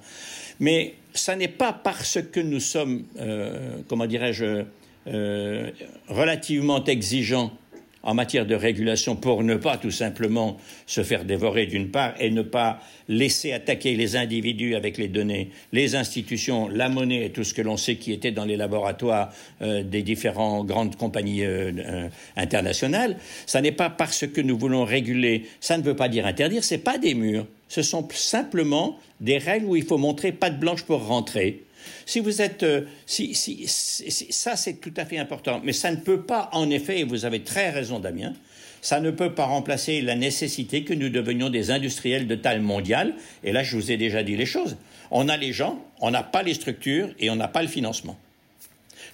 [0.58, 4.64] Mais ça n'est pas parce que nous sommes, euh, comment dirais-je,
[5.06, 5.70] euh,
[6.08, 7.52] relativement exigeants
[8.02, 12.30] en matière de régulation pour ne pas tout simplement se faire dévorer d'une part et
[12.30, 17.44] ne pas laisser attaquer les individus avec les données, les institutions, la monnaie et tout
[17.44, 19.32] ce que l'on sait qui était dans les laboratoires
[19.62, 21.44] euh, des différentes grandes compagnies
[22.36, 23.16] internationales.
[23.46, 26.78] Ça n'est pas parce que nous voulons réguler, ça ne veut pas dire interdire, c'est
[26.78, 31.06] pas des murs ce sont simplement des règles où il faut montrer patte blanche pour
[31.06, 31.62] rentrer.
[32.06, 33.34] Si vous êtes, euh, si,
[33.66, 37.24] ça c'est tout à fait important, mais ça ne peut pas, en effet, et vous
[37.24, 38.32] avez très raison, Damien,
[38.82, 43.14] ça ne peut pas remplacer la nécessité que nous devenions des industriels de taille mondiale.
[43.44, 44.76] Et là, je vous ai déjà dit les choses.
[45.10, 48.18] On a les gens, on n'a pas les structures et on n'a pas le financement.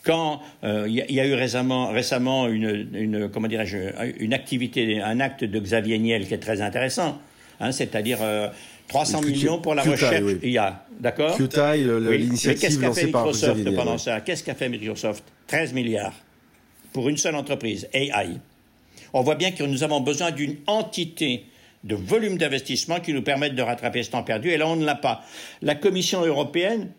[0.05, 3.77] Quand euh, il y, a eu récemment, une, comment dirais-je,
[4.21, 7.19] une activité, un acte de Xavier Niel qui est très intéressant.
[7.59, 8.19] Hein, c'est-à-dire
[8.89, 10.23] 300 euh, millions pour la recherche.
[10.43, 15.25] Il y a, d'accord l'initiative Qu'est-ce qu'a fait Microsoft pendant ça Qu'est-ce qu'a fait Microsoft?
[15.49, 16.15] 13 milliards
[16.93, 18.39] pour une seule entreprise, AI.
[19.13, 21.45] On voit bien que nous avons besoin d'une entité
[21.85, 24.85] de volume d'investissement qui nous permette de rattraper ce temps perdu, et là on ne
[24.87, 25.23] l'a pas.
[25.61, 26.91] La Commission européenne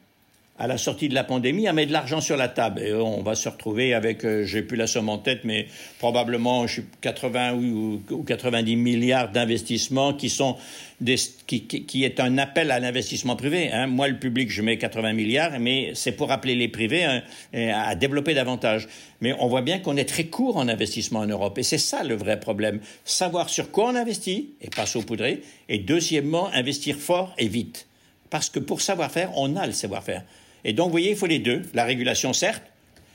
[0.60, 2.82] à la sortie de la pandémie, à mettre de l'argent sur la table.
[2.82, 5.68] Et on va se retrouver avec, euh, j'ai plus la somme en tête, mais
[5.99, 6.66] probablement
[7.01, 10.58] 80 ou, 90 milliards d'investissements qui sont
[10.99, 13.72] des, qui, est un appel à l'investissement privé.
[13.72, 13.86] Hein.
[13.86, 17.22] Moi, le public, je mets 80 milliards, mais c'est pour appeler les privés hein,
[17.53, 18.88] à développer davantage.
[19.22, 21.58] Mais on voit bien qu'on est très court en investissement en Europe.
[21.60, 22.80] Et c'est ça le vrai problème.
[23.05, 25.41] Savoir sur quoi on investit et pas saupoudrer.
[25.70, 27.88] Et deuxièmement, investir fort et vite.
[28.30, 30.24] Parce que pour savoir faire, on a le savoir-faire.
[30.64, 31.62] Et donc, vous voyez, il faut les deux.
[31.74, 32.64] La régulation, certes,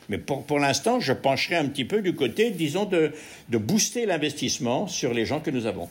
[0.09, 3.13] mais pour, pour l'instant, je pencherai un petit peu du côté, disons, de,
[3.49, 5.89] de booster l'investissement sur les gens que nous avons.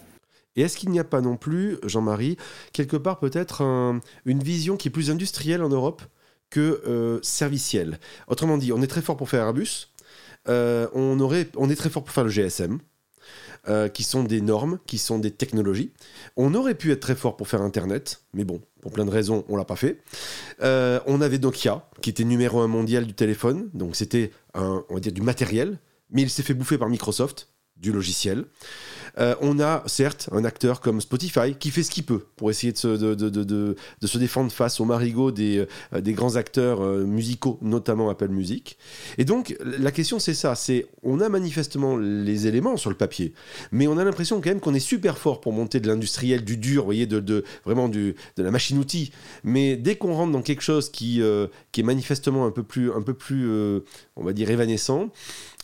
[0.55, 2.37] Et est-ce qu'il n'y a pas non plus, Jean-Marie,
[2.73, 3.61] quelque part peut-être
[4.25, 6.01] une vision qui est plus industrielle en Europe
[6.49, 7.99] que euh, servicielle?
[8.27, 9.87] Autrement dit, on est très fort pour faire Airbus,
[10.49, 12.79] euh, on, aurait, on est très fort pour faire le GSM,
[13.67, 15.91] euh, qui sont des normes, qui sont des technologies.
[16.35, 19.45] On aurait pu être très fort pour faire Internet, mais bon, pour plein de raisons,
[19.49, 20.01] on l'a pas fait.
[20.61, 24.99] Euh, on avait Nokia, qui était numéro un mondial du téléphone, donc c'était on va
[24.99, 28.45] dire du matériel, mais il s'est fait bouffer par Microsoft, du logiciel.
[29.19, 32.71] Euh, on a certes un acteur comme Spotify qui fait ce qu'il peut pour essayer
[32.71, 38.77] de se, défendre face au marigot des, euh, grands acteurs euh, musicaux, notamment Apple Music.
[39.17, 43.33] Et donc la question c'est ça, c'est on a manifestement les éléments sur le papier,
[43.71, 46.57] mais on a l'impression quand même qu'on est super fort pour monter de l'industriel, du
[46.57, 49.11] dur, voyez, de, vraiment de la machine-outil.
[49.43, 53.13] Mais dès qu'on rentre dans quelque chose qui, est manifestement un peu plus, un peu
[53.13, 53.49] plus
[54.15, 55.09] on va dire évanescent,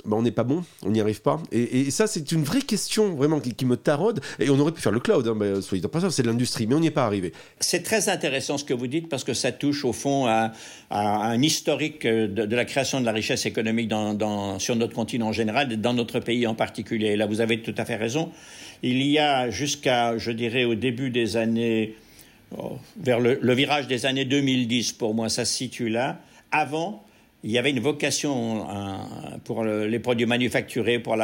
[0.06, 1.42] ben on n'est pas bon, on n'y arrive pas.
[1.52, 4.20] Et, ça, c'est une vraie question vraiment qui, me taraude.
[4.40, 6.76] Et on aurait pu faire le cloud, hein, ben, soyez pas c'est de l'industrie, mais
[6.76, 7.34] on n'y est pas arrivé.
[7.60, 10.52] C'est très intéressant ce que vous dites parce que ça touche au fond à,
[10.90, 13.92] un historique de, la création de la richesse économique
[14.60, 17.08] sur notre continent en général, dans notre pays en particulier.
[17.08, 18.32] Et là, vous avez tout à fait raison.
[18.84, 21.96] Il y a jusqu'à, je dirais, au début des années
[22.58, 26.20] oh, vers le, le, virage des années 2010, pour moi, ça se situe là.
[26.52, 27.04] Avant,
[27.44, 28.66] il y avait une vocation
[29.44, 31.16] pour les produits manufacturés, pour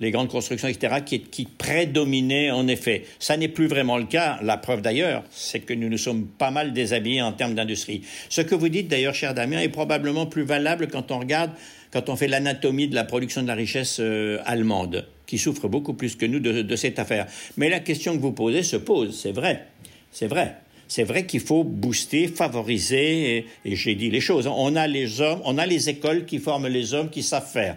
[0.00, 3.04] les grandes constructions, etc., qui, prédominait en effet.
[3.18, 4.38] Ça n'est plus vraiment le cas.
[4.42, 8.02] La preuve d'ailleurs, c'est que nous nous sommes pas mal déshabillés en termes d'industrie.
[8.28, 11.52] Ce que vous dites d'ailleurs, cher Damien, est probablement plus valable quand on regarde,
[11.90, 15.94] quand on fait l'anatomie de la production de la richesse euh, allemande, qui souffre beaucoup
[15.94, 17.26] plus que nous de cette affaire.
[17.56, 19.66] Mais la question que vous posez se pose, c'est vrai.
[20.10, 20.56] C'est vrai
[20.94, 24.46] c'est vrai qu'il faut booster, favoriser, et, j'ai dit les choses.
[24.46, 27.76] On a les hommes, on a les écoles qui forment les hommes qui savent faire.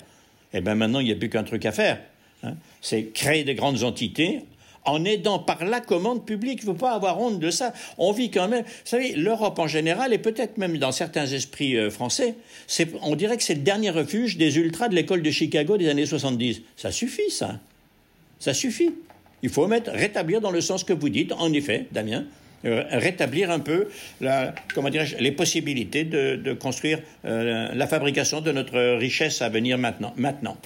[0.54, 2.02] Et eh bien maintenant, il n'y a plus qu'un truc à faire.
[2.44, 2.56] Hein.
[2.82, 4.42] C'est créer des grandes entités
[4.84, 6.60] en aidant par la commande publique.
[6.64, 7.72] Il ne faut pas avoir honte de ça.
[7.98, 8.66] On vit quand même.
[8.66, 12.36] Vous savez, l'Europe en général, et peut-être même dans certains esprits euh, français,
[13.02, 16.06] on dirait que c'est le dernier refuge des ultras de l'école de Chicago des années
[16.06, 16.64] 70.
[16.76, 17.62] Ça suffit, ça.
[18.40, 18.92] Ça suffit.
[19.42, 22.26] Il faut mettre, rétablir dans le sens que vous dites, en effet, Damien,
[22.66, 23.88] rétablir un peu
[24.22, 24.90] la, comment
[25.20, 30.14] les possibilités de, construire euh, la fabrication de notre richesse à venir maintenant.
[30.18, 30.58] maintenant.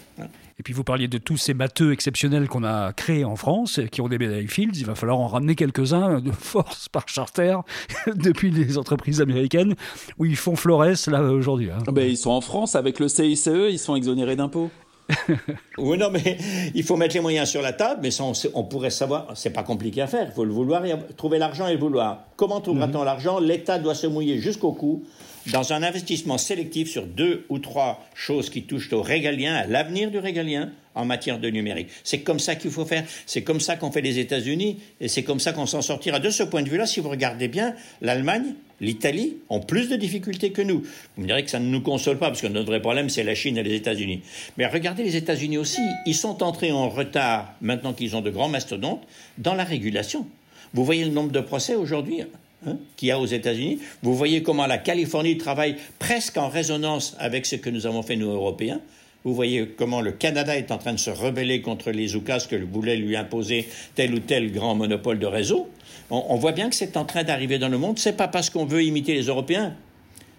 [0.60, 4.02] Et puis vous parliez de tous ces bateaux exceptionnels qu'on a créés en France, qui
[4.02, 4.78] ont des médailles Fields.
[4.78, 7.58] Il va falloir en ramener quelques-uns de force par charter
[8.16, 9.76] depuis les entreprises américaines
[10.18, 11.70] où ils font Flores là aujourd'hui.
[11.72, 11.84] Hein.
[11.92, 14.70] Ben, ils sont en France avec le CICE, ils sont exonérés d'impôts.
[15.78, 16.38] oui, non, mais
[16.76, 18.10] il faut mettre les moyens sur la table, mais
[18.54, 21.68] on, pourrait savoir, c'est pas compliqué à faire, il faut le vouloir, et trouver l'argent
[21.68, 22.26] et le vouloir.
[22.36, 23.06] Comment trouvera-t-on mhm.
[23.06, 23.40] l'argent?
[23.40, 25.04] L'État doit se mouiller jusqu'au cou
[25.52, 30.12] dans un investissement sélectif sur deux ou trois choses qui touchent au régalien, à l'avenir
[30.12, 31.90] du régalien en matière de numérique.
[32.04, 35.24] C'est comme ça qu'il faut faire, c'est comme ça qu'on fait les États-Unis, et c'est
[35.24, 36.20] comme ça qu'on s'en sortira.
[36.20, 40.52] De ce point de vue-là, si vous regardez bien, l'Allemagne, l'Italie ont plus de difficultés
[40.52, 40.84] que nous.
[41.16, 43.24] Vous me direz que ça ne nous console pas, parce que notre vrai problème, c'est
[43.24, 44.22] la Chine et les États-Unis.
[44.58, 48.50] Mais regardez les États-Unis aussi, ils sont entrés en retard, maintenant qu'ils ont de grands
[48.50, 49.04] mastodontes,
[49.38, 50.28] dans la régulation.
[50.74, 52.24] Vous voyez le nombre de procès aujourd'hui?
[52.66, 53.80] Hein, qu'il y a aux États-Unis.
[54.02, 58.16] Vous voyez comment la Californie travaille presque en résonance avec ce que nous avons fait,
[58.16, 58.82] nous, Européens.
[59.26, 62.56] Vous voyez comment le Canada est en train de se rebeller contre les Oukas que
[62.56, 65.70] voulait lui imposer tel ou tel grand monopole de réseau.
[66.10, 68.00] On, voit bien que c'est en train d'arriver dans le monde.
[68.00, 69.76] C'est pas parce qu'on veut imiter les Européens,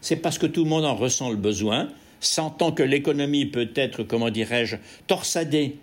[0.01, 1.89] c'est parce que tout le monde en ressent le besoin,
[2.21, 5.77] sentant que l'économie peut être, comment dirais-je, torsadée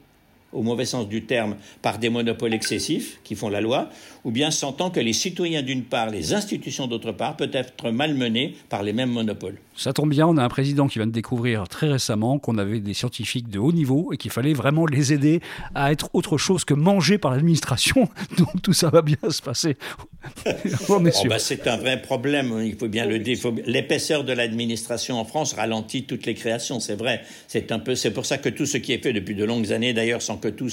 [0.53, 3.89] au mauvais sens du terme, par des monopoles excessifs qui font la loi,
[4.27, 8.57] ou bien sentant que les citoyens d'une part, les institutions d'autre part, peuvent être malmenés
[8.67, 9.57] par les mêmes monopoles.
[9.77, 12.81] Ça tombe bien, on a un président qui vient de découvrir très récemment qu'on avait
[12.81, 15.39] des scientifiques de haut niveau et qu'il fallait vraiment les aider
[15.75, 18.09] à être autre chose que mangés par l'administration.
[18.37, 19.77] Donc tout ça va bien se passer.
[20.45, 23.37] est oh, bah, c'est un vrai problème, il faut bien le dire.
[23.65, 27.21] L'épaisseur de l'administration en France ralentit toutes les créations, c'est vrai.
[27.47, 29.71] C'est un peu, c'est pour ça que tout ce qui est fait depuis de longues
[29.71, 30.69] années, d'ailleurs, sans que tout,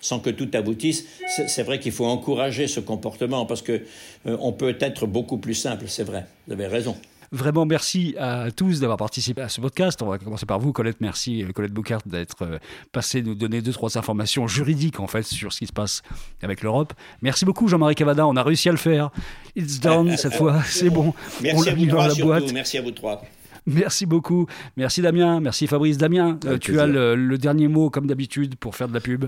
[0.00, 1.04] sans que tout aboutisse,
[1.46, 3.82] c'est vrai qu'il faut encourager ce comportement parce que
[4.26, 6.26] euh, on peut être beaucoup plus simple, c'est vrai.
[6.46, 6.96] Vous avez raison.
[7.32, 10.00] Vraiment, merci à tous d'avoir participé à ce podcast.
[10.02, 11.00] On va commencer par vous, Colette.
[11.00, 12.58] Merci, euh, Colette Boucart, d'être euh,
[12.92, 16.02] passée nous donner deux, trois informations juridiques, en fait, sur ce qui se passe
[16.42, 16.92] avec l'Europe.
[17.22, 18.26] Merci beaucoup, Jean-Marie Cavada.
[18.26, 19.10] On a réussi à le faire.
[19.56, 20.62] It's done, cette fois.
[20.64, 21.14] C'est bon.
[21.42, 22.52] Merci On à vous trois, la boîte.
[22.52, 23.22] Merci à vous trois.
[23.66, 24.46] Merci beaucoup.
[24.76, 25.40] Merci Damien.
[25.40, 25.98] Merci Fabrice.
[25.98, 29.26] Damien, euh, tu as le dernier mot, comme d'habitude, pour faire de la pub.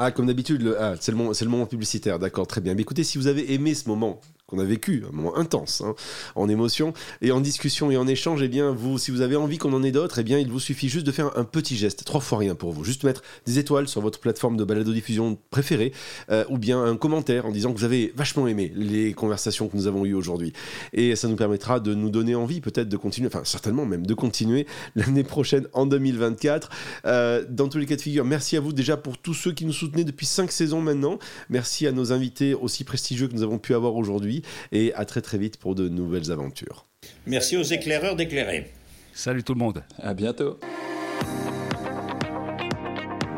[0.00, 2.74] Ah, comme d'habitude, ah, c'est le, moment, le moment publicitaire, d'accord, très bien.
[2.74, 5.94] Mais écoutez, si vous avez aimé ce moment qu'on a vécu, un moment intense, hein,
[6.34, 9.58] en émotion et en discussion et en échange, eh bien, vous, si vous avez envie
[9.58, 12.04] qu'on en ait d'autres, eh bien, il vous suffit juste de faire un petit geste,
[12.04, 15.92] trois fois rien pour vous, juste mettre des étoiles sur votre plateforme de balado-diffusion préférée,
[16.30, 19.76] euh, ou bien un commentaire en disant que vous avez vachement aimé les conversations que
[19.76, 20.54] nous avons eues aujourd'hui.
[20.94, 24.14] Et ça nous permettra de nous donner envie peut-être de continuer, enfin certainement même de
[24.14, 26.70] continuer l'année prochaine en 2024.
[27.04, 29.66] Euh, dans tous les cas de figure, merci à vous déjà pour tous ceux qui
[29.66, 31.18] nous soutenaient depuis cinq saisons maintenant.
[31.50, 34.37] Merci à nos invités aussi prestigieux que nous avons pu avoir aujourd'hui
[34.72, 36.86] et à très très vite pour de nouvelles aventures.
[37.26, 38.70] Merci aux éclaireurs d'éclairer.
[39.12, 39.82] Salut tout le monde.
[39.98, 40.58] À bientôt.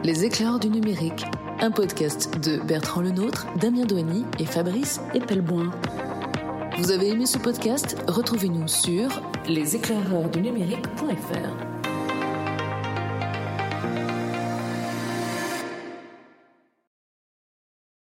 [0.05, 1.25] Les éclaireurs du numérique,
[1.61, 5.71] un podcast de Bertrand Lenôtre, Damien Douany et Fabrice Epelboin.
[6.79, 7.99] Vous avez aimé ce podcast?
[8.09, 9.11] Retrouvez-nous sur
[9.47, 11.70] leséclaireurdunumérique.fr.